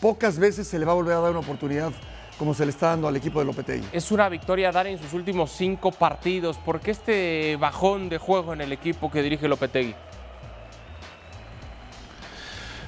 Pocas 0.00 0.38
veces 0.38 0.66
se 0.66 0.78
le 0.78 0.84
va 0.84 0.92
a 0.92 0.96
volver 0.96 1.14
a 1.14 1.20
dar 1.20 1.30
una 1.30 1.40
oportunidad 1.40 1.92
como 2.40 2.54
se 2.54 2.64
le 2.64 2.70
está 2.70 2.86
dando 2.86 3.06
al 3.06 3.14
equipo 3.14 3.38
de 3.38 3.44
Lopetegui. 3.44 3.86
Es 3.92 4.10
una 4.10 4.26
victoria 4.30 4.72
dar 4.72 4.86
en 4.86 4.98
sus 4.98 5.12
últimos 5.12 5.52
cinco 5.52 5.92
partidos. 5.92 6.56
¿Por 6.56 6.80
qué 6.80 6.92
este 6.92 7.56
bajón 7.56 8.08
de 8.08 8.16
juego 8.16 8.54
en 8.54 8.62
el 8.62 8.72
equipo 8.72 9.10
que 9.10 9.22
dirige 9.22 9.46
Lopetegui? 9.46 9.94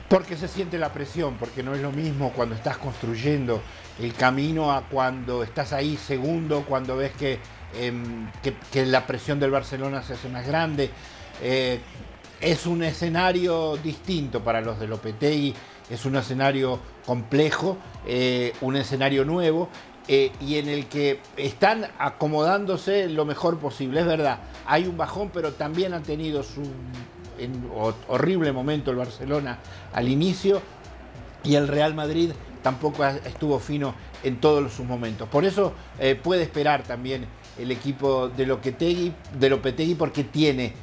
Porque 0.09 0.39
se 0.39 0.49
siente 0.49 0.79
la 0.79 0.91
presión, 0.91 1.37
porque 1.39 1.63
no 1.63 1.75
es 1.75 1.83
lo 1.83 1.93
mismo 1.93 2.33
cuando 2.33 2.55
estás 2.55 2.79
construyendo 2.79 3.61
el 4.01 4.15
camino 4.15 4.73
a 4.73 4.89
cuando 4.89 5.43
estás 5.43 5.75
ahí 5.75 5.99
segundo, 5.99 6.65
cuando 6.67 6.97
ves 6.97 7.13
que, 7.13 7.39
em, 7.79 8.31
que, 8.73 8.87
la 8.87 9.07
presión 9.07 9.39
del 9.39 9.51
Barcelona 9.51 10.03
se 10.03 10.15
hace 10.15 10.31
más 10.31 10.47
grande. 10.47 10.89
Eh, 11.43 11.79
es 12.41 12.65
un 12.65 12.83
escenario 12.85 13.77
distinto 13.77 14.43
para 14.43 14.63
los 14.63 14.81
de 14.81 14.87
Lopetegui 14.87 15.55
es 15.93 16.07
un 16.07 16.17
escenario 16.17 16.81
complejo, 17.05 17.77
eh, 18.05 18.53
un 18.61 18.75
escenario 18.75 19.25
nuevo 19.25 19.69
eh, 20.09 20.33
y 20.41 20.57
en 20.57 20.69
el 20.69 20.87
que 20.87 21.21
están 21.37 21.87
acomodándose 21.99 23.09
lo 23.09 23.25
mejor 23.25 23.59
posible. 23.59 24.01
Es 24.01 24.07
verdad, 24.07 24.41
hay 24.67 24.87
un 24.87 24.97
bajón, 24.97 25.31
pero 25.33 25.53
también 25.53 25.95
ha 25.95 26.03
tenido 26.03 26.43
su 26.43 26.63
horrible 28.09 28.53
momento 28.53 28.91
el 28.91 28.97
Barcelona 28.97 29.59
al 29.93 30.09
inicio 30.09 30.61
y 31.45 31.55
el 31.55 31.67
Real 31.67 31.95
Madrid 31.95 32.31
tampoco 32.63 33.05
estuvo 33.05 33.59
fino 33.59 33.95
en 34.23 34.41
todos 34.41 34.73
sus 34.73 34.87
momentos. 34.87 35.29
Por 35.29 35.45
eso 35.45 35.73
eh, 35.99 36.17
puede 36.21 36.43
esperar 36.43 36.83
también 36.83 37.27
el 37.59 37.71
equipo 37.71 38.29
de 38.29 38.47
Lopetegui, 38.47 39.13
de 39.39 39.97
porque 39.97 40.25
tiene 40.25 40.75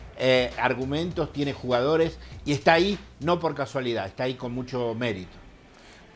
argumentos, 0.57 1.31
tiene 1.31 1.53
jugadores 1.53 2.17
y 2.45 2.51
está 2.51 2.73
ahí 2.73 2.99
no 3.21 3.39
por 3.39 3.55
casualidad, 3.55 4.05
está 4.05 4.23
ahí 4.23 4.33
con 4.33 4.53
mucho 4.53 4.93
mérito. 4.93 5.48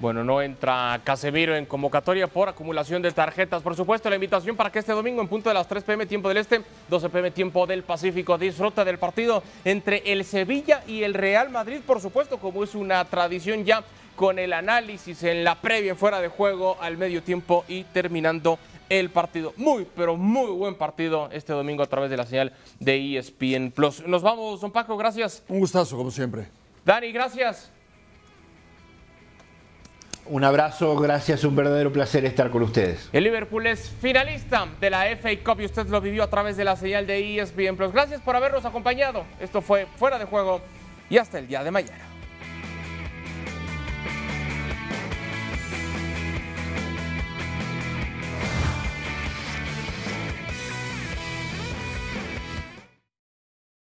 Bueno, 0.03 0.21
no 0.21 0.41
entra 0.41 0.99
Casemiro 1.05 1.55
en 1.55 1.65
convocatoria 1.65 2.27
por 2.27 2.49
acumulación 2.49 3.01
de 3.01 3.13
tarjetas. 3.13 3.61
Por 3.61 3.73
supuesto, 3.73 4.09
la 4.09 4.15
invitación 4.15 4.57
para 4.57 4.69
que 4.69 4.79
este 4.79 4.91
domingo, 4.91 5.21
en 5.21 5.29
punto 5.29 5.47
de 5.47 5.53
las 5.53 5.65
3 5.65 5.81
pm, 5.81 6.05
tiempo 6.05 6.27
del 6.27 6.39
Este, 6.39 6.61
12 6.89 7.07
pm, 7.07 7.31
tiempo 7.31 7.65
del 7.65 7.83
Pacífico, 7.83 8.37
disfruta 8.37 8.83
del 8.83 8.97
partido 8.99 9.41
entre 9.63 10.03
el 10.11 10.25
Sevilla 10.25 10.83
y 10.85 11.03
el 11.03 11.13
Real 11.13 11.51
Madrid, 11.51 11.79
por 11.87 12.01
supuesto, 12.01 12.37
como 12.37 12.65
es 12.65 12.75
una 12.75 13.05
tradición 13.05 13.63
ya 13.63 13.81
con 14.17 14.39
el 14.39 14.51
análisis 14.51 15.23
en 15.23 15.45
la 15.45 15.61
previa 15.61 15.91
en 15.91 15.97
fuera 15.97 16.19
de 16.19 16.27
juego 16.27 16.75
al 16.81 16.97
medio 16.97 17.23
tiempo 17.23 17.63
y 17.69 17.85
terminando 17.85 18.59
el 18.89 19.09
partido. 19.09 19.53
Muy, 19.55 19.87
pero 19.95 20.17
muy 20.17 20.51
buen 20.51 20.75
partido 20.75 21.29
este 21.31 21.53
domingo 21.53 21.81
a 21.81 21.87
través 21.87 22.09
de 22.09 22.17
la 22.17 22.25
señal 22.25 22.51
de 22.77 23.19
ESPN 23.19 23.71
Plus. 23.71 24.05
Nos 24.05 24.21
vamos, 24.21 24.59
don 24.59 24.73
Paco, 24.73 24.97
gracias. 24.97 25.43
Un 25.47 25.59
gustazo, 25.59 25.95
como 25.95 26.11
siempre. 26.11 26.49
Dani, 26.83 27.09
gracias. 27.13 27.71
Un 30.25 30.43
abrazo, 30.45 30.95
gracias, 30.95 31.43
un 31.43 31.55
verdadero 31.55 31.91
placer 31.91 32.23
estar 32.23 32.49
con 32.49 32.63
ustedes. 32.63 33.09
El 33.11 33.25
Liverpool 33.25 33.67
es 33.67 33.89
finalista 34.01 34.67
de 34.79 34.89
la 34.89 35.05
FA 35.17 35.29
Cup 35.43 35.59
y 35.59 35.65
usted 35.65 35.85
lo 35.87 35.99
vivió 35.99 36.23
a 36.23 36.29
través 36.29 36.55
de 36.55 36.63
la 36.63 36.77
señal 36.77 37.05
de 37.05 37.39
ESPN 37.39 37.75
Plus. 37.75 37.91
Gracias 37.91 38.21
por 38.21 38.35
habernos 38.35 38.63
acompañado. 38.63 39.25
Esto 39.39 39.61
fue 39.61 39.85
Fuera 39.97 40.17
de 40.17 40.25
Juego 40.25 40.61
y 41.09 41.17
hasta 41.17 41.39
el 41.39 41.47
día 41.47 41.63
de 41.63 41.71
mañana. 41.71 42.12